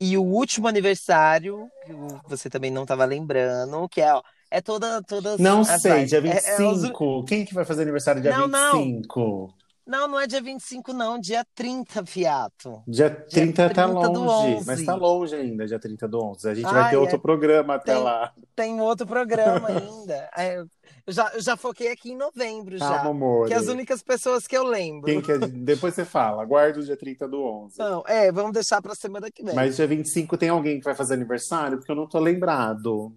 [0.00, 1.92] E o último aniversário, que
[2.28, 6.10] você também não estava lembrando, que é, ó, é toda, todas Não sei, lives.
[6.10, 7.24] dia É- é os- 25.
[7.24, 8.72] Quem que vai fazer aniversário dia não.
[8.82, 9.20] 25?
[9.20, 9.54] Não,
[9.86, 12.82] não é dia 25, não, dia 30, fiato.
[12.86, 14.66] Dia 30 tá 30 do longe, 11.
[14.66, 16.48] mas tá longe ainda, dia 30 do 11.
[16.48, 17.18] A gente vai Ai, ter outro é.
[17.18, 18.32] programa até Tem- lá.
[18.56, 20.28] Tem outro programa ainda.
[20.36, 20.58] É,
[21.06, 22.88] Eu já, eu já foquei aqui em novembro já.
[22.88, 23.46] Calma, amor.
[23.48, 25.04] Que é as únicas pessoas que eu lembro.
[25.06, 27.78] Quem que é- Depois você fala, aguarda o dia 30 do 11.
[27.78, 29.54] Não, é, vamos deixar pra semana que vem.
[29.54, 31.76] Mas dia 25 tem alguém que vai fazer aniversário?
[31.78, 33.14] Porque eu não tô lembrado.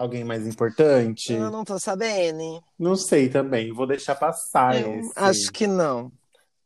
[0.00, 1.30] Alguém mais importante?
[1.34, 2.64] Eu não tô sabendo.
[2.78, 3.70] Não sei também.
[3.70, 5.12] Vou deixar passar Eu esse.
[5.14, 6.10] acho que não.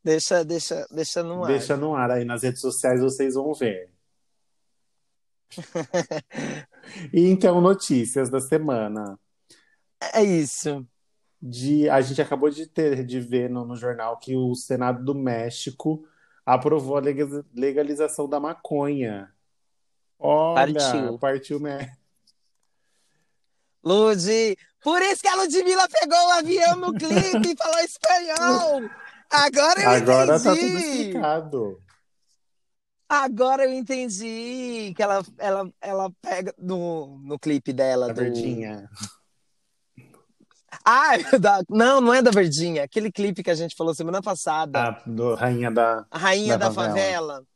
[0.01, 1.47] Deixa, deixa, deixa no ar.
[1.47, 3.89] Deixa no ar aí nas redes sociais, vocês vão ver.
[7.13, 9.19] e então, notícias da semana.
[10.13, 10.87] É isso.
[11.41, 15.13] De, a gente acabou de ter de ver no, no jornal que o Senado do
[15.13, 16.07] México
[16.45, 19.29] aprovou a lega- legalização da maconha.
[20.17, 21.19] Olha, Partiu.
[21.19, 22.04] partiu México.
[23.85, 28.89] Lud, por isso que a Ludmilla pegou o avião no clipe e falou espanhol.
[29.29, 30.85] Agora eu Agora tá tudo entendi.
[30.85, 31.81] explicado.
[33.07, 38.21] Agora eu entendi que ela, ela, ela pega no, no clipe dela A do.
[38.21, 38.89] verdinha.
[40.83, 41.61] Ah, da...
[41.69, 42.83] não, não é da Verdinha.
[42.83, 44.79] Aquele clipe que a gente falou semana passada.
[44.79, 46.05] A do, rainha da.
[46.11, 47.41] Rainha da da, favela.
[47.41, 47.54] Ah,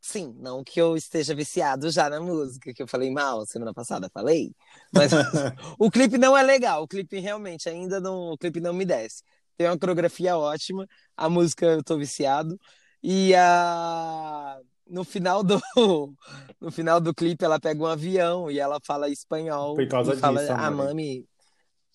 [0.00, 4.10] sim, não que eu esteja viciado já na música, que eu falei mal semana passada,
[4.12, 4.52] falei.
[4.92, 5.10] Mas
[5.78, 6.82] o clipe não é legal.
[6.82, 8.32] O clipe realmente ainda não.
[8.32, 9.22] O clipe não me desce.
[9.56, 10.86] Tem uma coreografia ótima.
[11.16, 12.58] A música eu tô viciado.
[13.02, 14.58] E a.
[14.86, 15.60] No final do
[16.60, 20.16] no final do clipe ela pega um avião e ela fala espanhol Por causa e
[20.16, 21.28] fala disso, a mami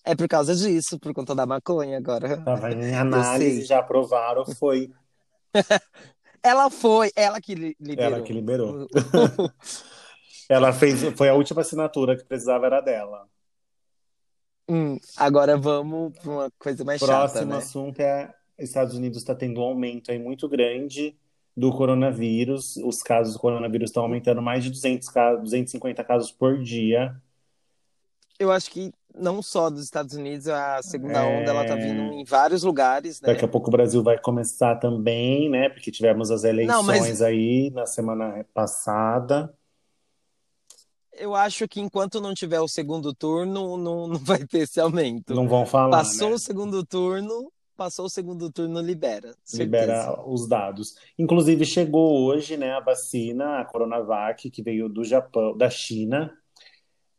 [0.04, 2.44] é por causa disso, por conta da maconha agora.
[2.70, 2.94] Em sei.
[2.94, 4.90] análise, já aprovaram, foi
[6.44, 8.12] Ela foi, ela que li- liberou.
[8.16, 8.88] ela que liberou.
[10.46, 13.26] Ela fez, foi a última assinatura que precisava era dela.
[14.68, 17.56] Hum, agora vamos para uma coisa mais chata, Próximo né?
[17.56, 21.16] assunto é Estados Unidos está tendo um aumento aí muito grande
[21.56, 22.76] do coronavírus.
[22.76, 27.16] Os casos do coronavírus estão aumentando mais de 200 casos, 250 casos por dia.
[28.38, 31.40] Eu acho que não só dos Estados Unidos, a segunda É.
[31.40, 33.28] onda ela tá vindo em vários lugares, né?
[33.32, 35.68] Daqui a pouco o Brasil vai começar também, né?
[35.68, 39.54] Porque tivemos as eleições Não, mas- aí na semana passada.
[41.12, 45.32] Eu acho que enquanto não tiver o segundo turno, não, não vai ter esse aumento.
[45.34, 46.34] Não vão falar, Passou né?
[46.34, 49.32] o segundo turno, passou o segundo turno, libera.
[49.44, 49.62] certeza.
[49.62, 50.96] libera os dados.
[51.16, 56.36] Inclusive, chegou hoje, né, a vacina, a Coronavac, que veio do Japão, da China.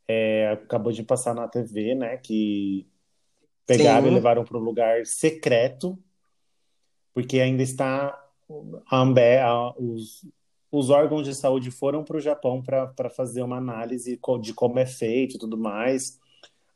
[0.07, 2.87] É, acabou de passar na TV, né, que
[3.67, 4.11] pegaram Sim.
[4.11, 5.97] e levaram para um lugar secreto,
[7.13, 8.19] porque ainda está
[8.89, 10.27] a Ambe, a- os,
[10.71, 14.85] os órgãos de saúde foram para o Japão para fazer uma análise de como é
[14.85, 16.19] feito e tudo mais,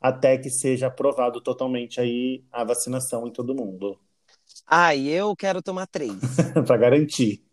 [0.01, 3.99] até que seja aprovado totalmente aí a vacinação em todo mundo,
[4.65, 6.13] Ah, e eu quero tomar três.
[6.65, 7.43] para garantir.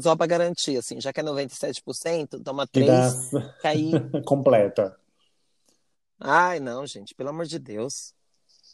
[0.00, 3.90] Só para garantir, assim, já que é 97%, toma três, dá que aí...
[4.26, 4.96] completa.
[6.18, 8.12] Ai, não, gente, pelo amor de Deus.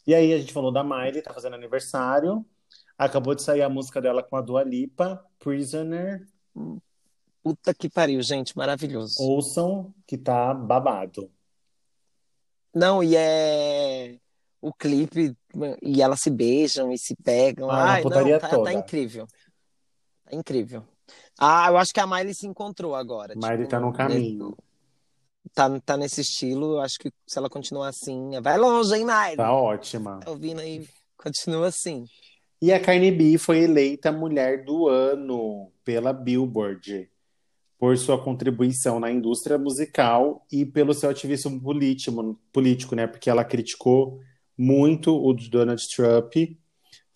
[0.07, 2.45] E aí a gente falou da Miley, tá fazendo aniversário.
[2.97, 6.25] Acabou de sair a música dela com a Dua Lipa, Prisoner.
[7.41, 9.21] Puta que pariu, gente, maravilhoso.
[9.21, 11.29] Ouçam, que tá babado.
[12.73, 14.17] Não, e é
[14.61, 15.35] o clipe,
[15.81, 17.69] e elas se beijam e se pegam.
[17.69, 18.71] Ah, Ai, não, tá, toda.
[18.71, 19.27] tá incrível.
[20.23, 20.87] Tá incrível.
[21.39, 23.33] Ah, eu acho que a Miley se encontrou agora.
[23.35, 24.57] Miley tipo, tá no caminho.
[25.53, 29.37] Tá, tá nesse estilo, eu acho que se ela continuar assim, vai longe, hein, Miley?
[29.37, 30.19] Tá ótima.
[30.19, 30.87] Tá ouvindo aí?
[31.17, 32.05] Continua assim.
[32.61, 37.09] E a Cardi B foi eleita Mulher do Ano pela Billboard
[37.77, 43.05] por sua contribuição na indústria musical e pelo seu ativismo político, político, né?
[43.05, 44.21] Porque ela criticou
[44.57, 46.33] muito o Donald Trump,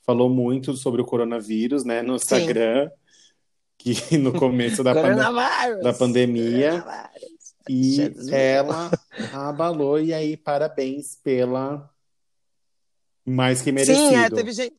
[0.05, 2.01] falou muito sobre o coronavírus, né?
[2.01, 2.89] No Instagram,
[3.77, 6.83] que no começo da, pande- da pandemia.
[7.69, 8.29] E Jesus.
[8.31, 8.89] ela
[9.33, 11.89] abalou, e aí parabéns pela
[13.25, 13.97] mais que merecido.
[14.07, 14.75] Sim, é, teve gente,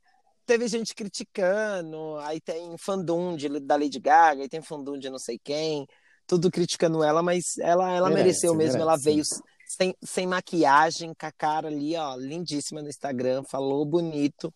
[0.47, 5.19] teve gente criticando, aí tem fandom de, da Lady Gaga, aí tem fandom de não
[5.19, 5.87] sei quem,
[6.27, 9.05] tudo criticando ela, mas ela, ela Merece, mereceu mesmo, ela merece.
[9.05, 9.23] veio
[9.67, 14.53] sem, sem maquiagem, com a cara ali, ó, lindíssima no Instagram, falou bonito,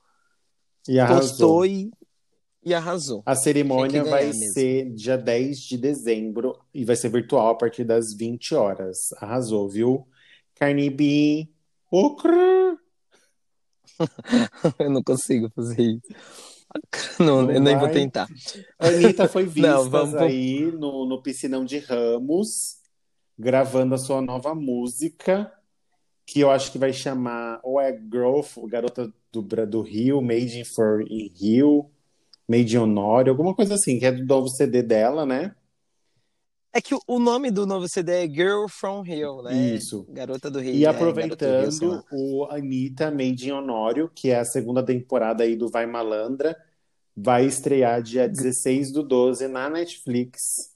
[0.88, 1.28] E arrasou.
[1.28, 1.90] postou e,
[2.64, 3.22] e arrasou.
[3.26, 4.52] A cerimônia vai mesmo.
[4.52, 9.12] ser dia 10 de dezembro e vai ser virtual a partir das 20 horas.
[9.18, 10.06] Arrasou, viu?
[10.54, 11.48] Cardi B,
[11.90, 12.78] Ocra!
[14.78, 16.02] eu não consigo fazer isso.
[17.18, 18.28] Não, Não eu nem vou tentar.
[18.78, 22.78] A Anitta foi vista Não, vamos- aí no, no Piscinão de Ramos,
[23.38, 25.52] gravando a sua nova música,
[26.24, 30.64] que eu acho que vai chamar ou é Growth, Garota do, do Rio, Made in
[30.64, 31.90] for in Rio,
[32.48, 35.54] Made in Honório, alguma coisa assim, que é do novo CD dela, né?
[36.74, 39.54] É que o- nome do novo CD é Girl from Rio, né?
[39.74, 40.06] Isso.
[40.08, 40.74] Garota do Rio.
[40.74, 44.82] E é, Garota do Rio, aproveitando o Anitta Made in Honório, que é a segunda
[44.82, 46.56] temporada aí do Vai Malandra,
[47.14, 50.72] vai estrear dia 16 do 12 na Netflix.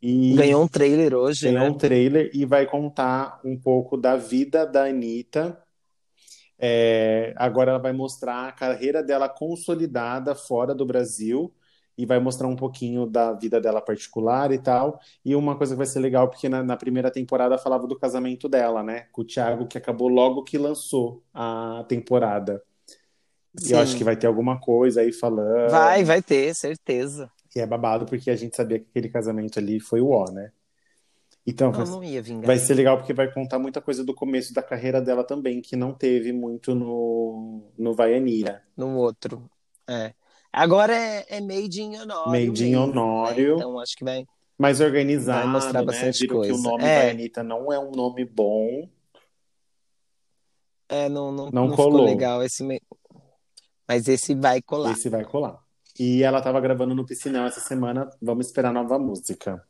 [0.00, 1.70] E Ganhou um trailer hoje, ganhou né?
[1.70, 5.60] um trailer e vai contar um pouco da vida da Anitta.
[6.64, 11.52] É, agora ela vai mostrar a carreira dela consolidada fora do Brasil
[11.98, 15.00] e vai mostrar um pouquinho da vida dela particular e tal.
[15.24, 18.48] E uma coisa que vai ser legal, porque na, na primeira temporada falava do casamento
[18.48, 19.06] dela, né?
[19.10, 22.62] Com o Thiago, que acabou logo que lançou a temporada.
[23.60, 23.82] E eu Sim.
[23.82, 25.70] acho que vai ter alguma coisa aí falando.
[25.70, 27.30] Vai, vai ter, certeza.
[27.54, 30.52] E é babado, porque a gente sabia que aquele casamento ali foi o ó, né?
[31.44, 31.84] Então, vai,
[32.44, 35.74] vai ser legal porque vai contar muita coisa do começo da carreira dela também, que
[35.74, 38.62] não teve muito no, no Vaianira.
[38.76, 39.50] No outro.
[39.88, 40.14] É.
[40.52, 42.30] Agora é, é Made in Honório.
[42.30, 43.48] Made in mesmo, Honório.
[43.56, 43.56] né?
[43.56, 44.24] Então acho que vai.
[44.56, 45.86] Mais organizado, Vai mostrar né?
[45.86, 46.62] bastante Viram que o coisa.
[46.70, 47.02] nome É.
[47.02, 48.88] Vaianita não é um nome bom.
[50.88, 51.92] É, não, não, Não não colou.
[52.00, 52.62] ficou legal esse.
[53.88, 54.92] Mas esse vai colar.
[54.92, 55.58] Esse vai colar.
[55.98, 58.08] E ela tava gravando no Piscinão essa semana.
[58.20, 59.66] Vamos esperar nova música.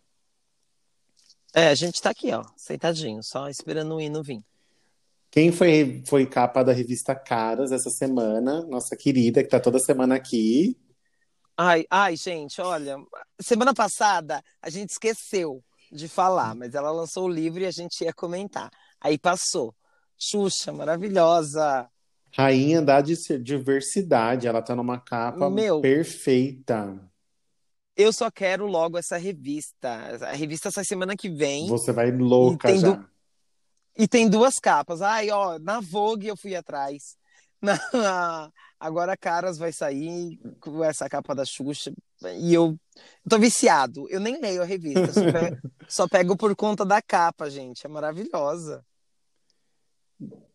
[1.55, 4.42] É, a gente tá aqui, ó, sentadinho, só esperando o hino vir.
[5.30, 8.64] Quem foi, foi capa da revista Caras essa semana?
[8.66, 10.76] Nossa querida, que tá toda semana aqui.
[11.57, 12.96] Ai, ai, gente, olha,
[13.40, 18.03] semana passada a gente esqueceu de falar, mas ela lançou o livro e a gente
[18.03, 18.70] ia comentar.
[19.00, 19.74] Aí passou.
[20.18, 21.88] Xuxa, maravilhosa.
[22.34, 24.46] Rainha da diversidade.
[24.46, 25.80] Ela tá numa capa Meu.
[25.80, 26.98] perfeita.
[27.97, 29.88] Eu só quero logo essa revista.
[30.22, 32.93] A revista sai semana que vem Você vai louca E tem já.
[32.93, 33.12] du-
[33.99, 35.03] e tem duas capas.
[35.03, 37.16] Ai, ó, na Vogue eu fui atrás.
[37.62, 38.51] Na...
[38.80, 41.93] Agora Caras vai sair com essa capa da Xuxa.
[42.38, 44.09] E eu, eu tô viciado.
[44.09, 47.86] Eu nem leio a revista, só, pe- só pego por conta da capa, gente.
[47.86, 48.84] É maravilhosa.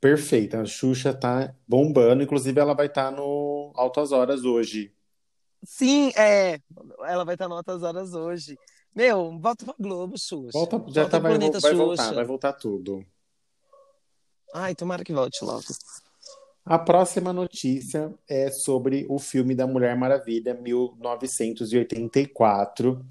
[0.02, 0.62] Perfeita.
[0.62, 2.24] A Xuxa tá bombando.
[2.24, 4.92] Inclusive, ela vai estar no Altas Horas hoje.
[5.64, 6.60] Sim, é.
[7.06, 8.58] Ela vai estar em altas horas hoje.
[8.96, 10.52] Meu, volta pra Globo, Xuxa.
[10.54, 11.86] Volta, já Volta tá, vai, Planeta vai Xuxa.
[11.86, 13.06] voltar, vai voltar tudo.
[14.54, 15.66] Ai, tomara que volte logo.
[16.66, 23.06] A próxima notícia é sobre o filme da Mulher Maravilha, 1984,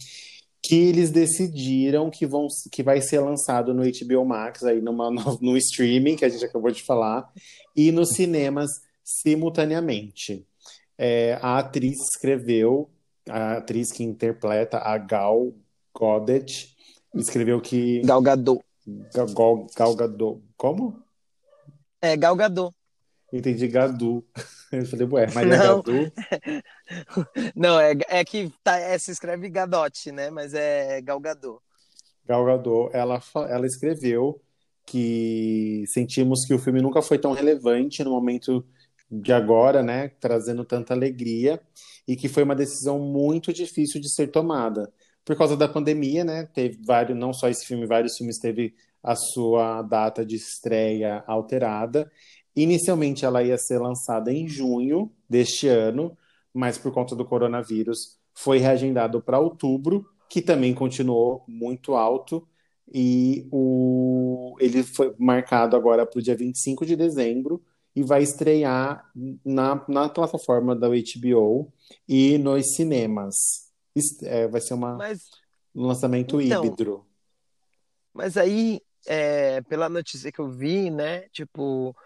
[0.62, 5.38] que eles decidiram que, vão, que vai ser lançado no HBO Max, aí numa, no,
[5.40, 7.32] no streaming, que a gente acabou de falar,
[7.74, 8.68] e nos cinemas
[9.03, 10.47] simultaneamente.
[10.99, 12.90] É, a atriz escreveu,
[13.28, 15.53] a atriz que interpreta a Gal
[15.99, 16.76] Gadot,
[17.14, 18.01] escreveu que...
[18.03, 18.62] Gal Gadot.
[19.14, 21.03] Gal, Gal, Gal Gadot, como?
[22.01, 22.74] É, Gal Gadot.
[23.32, 24.24] Entendi Gadu.
[24.72, 25.82] Eu falei, ué, Maria Não.
[25.82, 26.12] Gadu?
[27.55, 30.30] Não, é, é que tá, é, se escreve Gadot, né?
[30.30, 31.61] Mas é Gal Gadot.
[32.24, 34.40] Gal Gadot, ela, ela escreveu
[34.84, 38.64] que sentimos que o filme nunca foi tão relevante no momento
[39.11, 40.09] de agora, né?
[40.20, 41.61] Trazendo tanta alegria,
[42.07, 44.92] e que foi uma decisão muito difícil de ser tomada.
[45.24, 46.46] Por causa da pandemia, né?
[46.54, 52.11] Teve vários, não só esse filme, vários filmes teve a sua data de estreia alterada.
[52.54, 56.16] Inicialmente ela ia ser lançada em junho deste ano,
[56.52, 62.46] mas por conta do coronavírus foi reagendado para outubro, que também continuou muito alto,
[62.92, 64.57] e o...
[64.61, 67.62] ele foi marcado agora para o dia 25 de dezembro
[67.97, 69.11] e vai estrear
[69.42, 71.72] na, na plataforma da HBO
[72.07, 73.34] e nos cinemas.
[74.22, 75.22] É, vai ser uma, Mas,
[75.74, 77.07] um lançamento Então, híbrido.
[78.12, 81.22] mas aí, é, pela notícia que eu vi, né?
[81.30, 81.97] Tipo,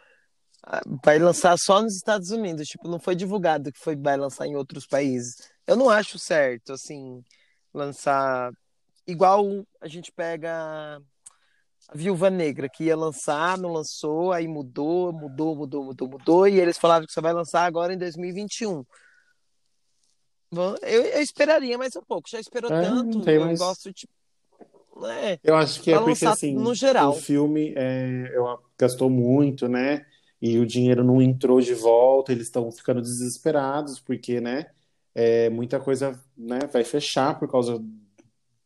[1.03, 2.69] vai lançar só nos Estados Unidos.
[2.69, 5.51] Tipo, não foi divulgado que foi, vai lançar em outros países.
[5.67, 7.25] Eu não acho certo, assim,
[7.75, 8.53] lançar.
[9.05, 11.03] Igual a gente pega
[11.95, 16.79] Viúva Negra, que ia lançar, não lançou, aí mudou, mudou, mudou, mudou, mudou, e eles
[16.79, 18.85] falaram que só vai lançar agora em 2021.
[20.53, 24.13] Bom, Eu, eu esperaria mais um pouco, já esperou É, tanto, eu mais- gosto, tipo,
[25.01, 25.39] né?
[25.43, 27.11] Eu acho que é porque assim, no geral.
[27.11, 30.05] o filme é, eu- gastou muito, né?
[30.43, 34.67] E o dinheiro não entrou de volta, eles estão ficando desesperados, porque, né?
[35.15, 37.83] É, muita coisa, né, vai fechar por causa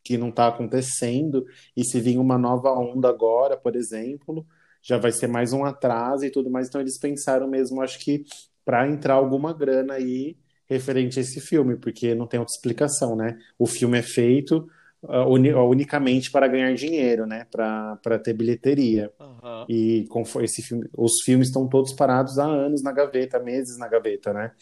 [0.04, 1.46] que não está acontecendo.
[1.74, 4.46] E se vir uma nova onda agora, por exemplo,
[4.82, 6.68] já vai ser mais um atraso e tudo mais.
[6.68, 8.24] Então eles pensaram mesmo, acho que
[8.64, 10.36] para entrar alguma grana aí
[10.68, 13.38] referente a esse filme, porque não tem outra explicação, né?
[13.58, 14.68] O filme é feito
[15.02, 17.46] uh, uni unicamente para ganhar dinheiro, né?
[17.50, 19.12] Para ter bilheteria.
[19.20, 19.66] Aham.
[19.68, 23.88] E com esse filme, os filmes estão todos parados há anos na gaveta, meses na
[23.88, 24.52] gaveta, né?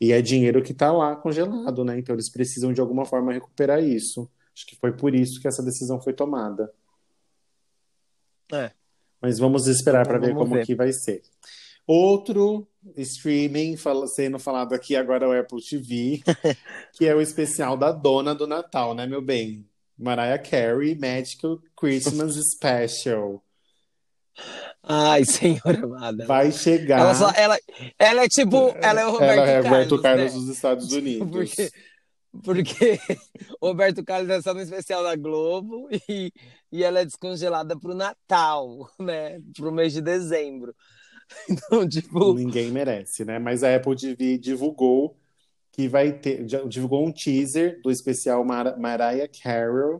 [0.00, 1.98] E é dinheiro que está lá congelado, né?
[1.98, 4.28] Então eles precisam de alguma forma recuperar isso.
[4.54, 6.72] Acho que foi por isso que essa decisão foi tomada.
[8.52, 8.70] É.
[9.20, 10.66] Mas vamos esperar para ver como ver.
[10.66, 11.22] que vai ser.
[11.86, 16.22] Outro streaming fala- sendo falado aqui agora é o Apple TV,
[16.94, 19.66] que é o especial da dona do Natal, né, meu bem?
[19.98, 23.42] Mariah Carey, Magical Christmas Special.
[24.82, 26.26] Ai, senhora amada.
[26.26, 27.00] Vai chegar.
[27.00, 27.58] Ela, só, ela,
[27.98, 28.74] ela é tipo.
[28.80, 29.70] Ela é o Roberto Ela é Carlos.
[29.70, 30.40] Roberto Carlos né?
[30.40, 31.30] dos Estados Unidos.
[31.30, 31.70] Porque,
[32.42, 32.98] porque
[33.60, 36.32] o Roberto Carlos é só no especial da Globo e,
[36.70, 39.40] e ela é descongelada pro Natal, né?
[39.54, 40.74] Pro mês de dezembro.
[41.48, 42.34] Então, tipo.
[42.34, 43.38] Ninguém merece, né?
[43.38, 45.16] Mas a Apple TV divulgou
[45.70, 49.98] que vai ter, divulgou um teaser do especial Mar Mariah Carey,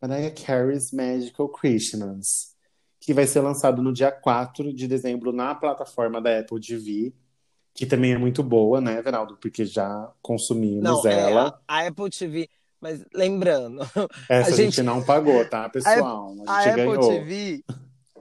[0.00, 2.54] Mariah Carey's Magical Christmas,
[3.00, 7.12] que vai ser lançado no dia 4 de dezembro na plataforma da Apple TV,
[7.74, 9.36] que também é muito boa, né, Veraldo?
[9.36, 11.60] Porque já consumimos Não, é, ela.
[11.68, 12.48] a, a Apple TV.
[12.80, 13.80] Mas lembrando,
[14.28, 16.34] Essa a a gente, gente- não pagou, tá, pessoal?
[16.46, 17.08] A a gente Apple.
[17.08, 17.64] TV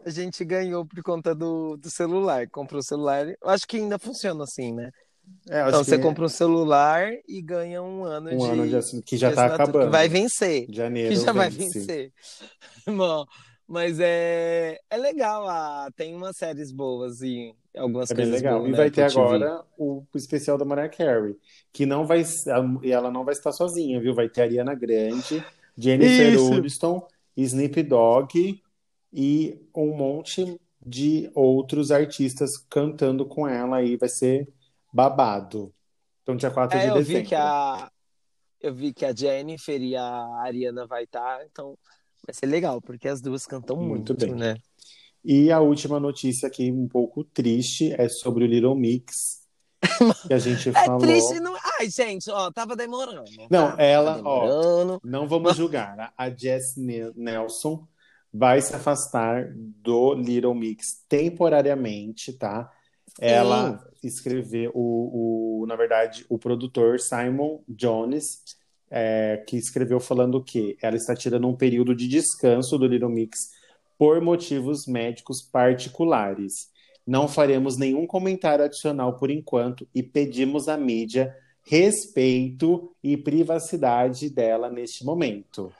[0.06, 2.47] a gente ganhou por conta do, do celular.
[2.49, 3.28] Comprou o celular.
[3.28, 4.89] Eu acho que ainda funciona assim, né?
[5.49, 8.43] É, Então você que compra um celular e ganha um ano um de.
[8.51, 9.86] ano de assin- que já de tá acabando.
[9.86, 10.66] Que vai vencer.
[10.70, 11.80] Janeiro Que já vai vence.
[11.80, 12.12] vencer.
[12.88, 13.26] Bom,
[13.74, 15.47] mas é, é legal.
[15.49, 18.67] Ah, tem umas séries boas e algumas É coisas legal.
[18.67, 21.38] boas E na vai ter agora o especial da Mariah Carey,
[21.71, 22.21] que não vai
[22.84, 24.13] e ela não vai estar sozinha, viu?
[24.13, 25.47] Vai ter a Ariana Grande,
[25.78, 26.53] Jennifer Isso.
[26.53, 27.07] Aniston,
[27.38, 28.61] Snoop Dogg
[29.13, 34.47] e um monte de outros artistas cantando com ela aí, vai ser
[34.91, 35.74] babado.
[36.24, 37.01] Então, dia 4 de É, eu dezembro.
[37.01, 37.89] vi que a
[38.61, 40.05] eu vi que a Jennifer e a
[40.41, 41.78] Ariana vai estar, então
[42.26, 44.36] vai ser legal, porque as duas cantam Muito muito, bem.
[44.36, 44.55] né?
[45.26, 49.41] E a última notícia aqui, um pouco triste, é sobre o Little Mix,
[50.28, 50.99] que a gente É falou.
[50.99, 51.55] triste, não.
[51.80, 53.24] Ai, gente, ó, tava demorando.
[53.49, 53.82] Não, tá?
[53.82, 55.01] ela, Tava ó, demorando.
[55.03, 56.13] Não vamos julgar.
[56.17, 57.88] A Jess Ne- Nelson
[58.34, 62.69] vai se afastar do Little Mix temporariamente, tá?
[63.19, 68.41] Ela escreveu o, o, na verdade, o produtor Simon Jones,
[68.95, 73.39] é, que escreveu falando que ela está tirando um período de descanso do Little Mix
[73.97, 76.71] por motivos médicos particulares.
[77.05, 84.69] Não faremos nenhum comentário adicional por enquanto e pedimos à mídia respeito e privacidade dela
[84.69, 85.73] neste momento.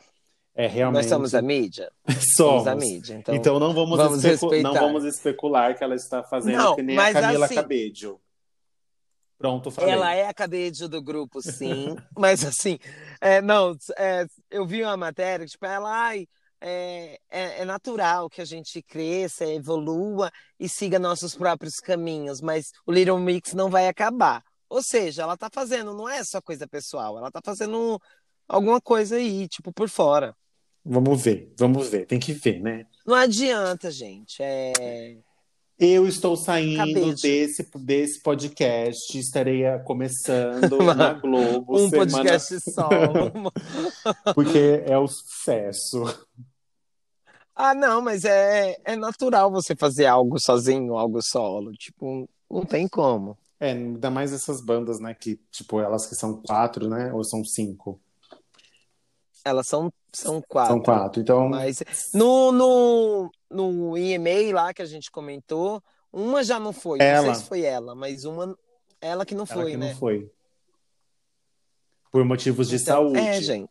[0.56, 1.92] É realmente Nós somos a mídia?
[2.36, 2.68] Somos.
[2.68, 3.36] a mídia, então.
[3.36, 4.24] Então não vamos, vamos
[4.62, 8.20] não vamos especular que ela está fazendo Não, que nem a Camila assim- Cabello.
[9.44, 9.92] Pronto, falei.
[9.92, 11.98] Ela é a cadeia do grupo, sim.
[12.18, 12.80] Mas assim,
[13.20, 16.26] é, não, é, eu vi uma matéria, tipo, ela, ai,
[16.62, 22.72] é, é, é natural que a gente cresça, evolua e siga nossos próprios caminhos, mas
[22.88, 24.42] o Little Mix não vai acabar.
[24.70, 28.02] Ou seja, ela tá fazendo, não é só coisa pessoal, ela tá fazendo
[28.48, 30.34] alguma coisa aí, tipo, por fora.
[30.86, 32.06] Vamos ver, vamos ver.
[32.06, 32.86] Tem que ver, né?
[33.06, 34.42] Não adianta, gente.
[34.42, 35.18] É...
[35.86, 39.20] Eu estou saindo desse, desse podcast.
[39.20, 42.12] Estarei começando na Globo Um semana...
[42.12, 43.52] podcast solo.
[44.34, 46.06] Porque é o sucesso.
[47.54, 51.74] Ah, não, mas é, é natural você fazer algo sozinho, algo solo.
[51.74, 53.38] Tipo, não tem como.
[53.60, 55.14] É, ainda mais essas bandas, né?
[55.14, 57.12] Que, tipo, elas que são quatro, né?
[57.12, 58.00] Ou são cinco?
[59.44, 60.76] Elas são, são quatro.
[60.76, 61.22] São quatro.
[61.22, 61.84] Então, Mas
[62.14, 65.82] no, no, no EMA lá que a gente comentou,
[66.12, 67.00] uma já não foi.
[67.00, 67.26] Não Ela.
[67.34, 68.58] sei se foi ela, mas uma.
[69.00, 69.90] Ela que não ela foi, que né?
[69.90, 70.32] não foi.
[72.12, 73.20] Por motivos de Então, saúde.
[73.20, 73.70] É, gente.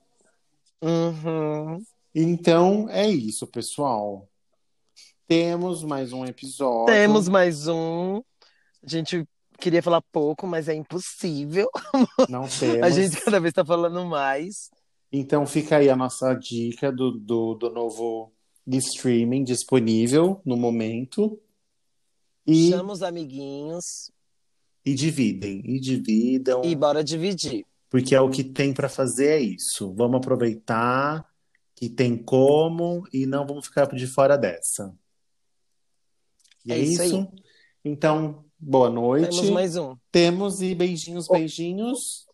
[0.83, 1.83] Uhum.
[2.15, 4.29] Então, é isso, pessoal.
[5.29, 6.93] Temos mais um episódio.
[6.93, 8.23] Temos mais um.
[8.83, 9.27] A gente
[9.59, 11.71] queria falar pouco, mas é impossível.
[12.29, 12.83] Não temos.
[12.83, 14.71] A gente cada vez está falando mais.
[15.13, 18.32] Então fica aí a nossa dica do, do, do novo
[18.67, 21.41] streaming disponível no momento.
[22.47, 24.11] E, Chama os amiguinhos
[24.85, 27.65] e dividem, e dividam, e bora dividir.
[27.89, 29.93] porque é o que tem para fazer é isso.
[29.95, 31.25] Vamos aproveitar
[31.77, 34.95] que tem como e não vamos ficar de fora dessa.
[36.65, 37.29] E É é, isso isso.
[37.85, 39.31] Então, boa noite.
[39.31, 39.97] Temos mais um.
[40.11, 42.27] Temos e beijinhos, beijinhos.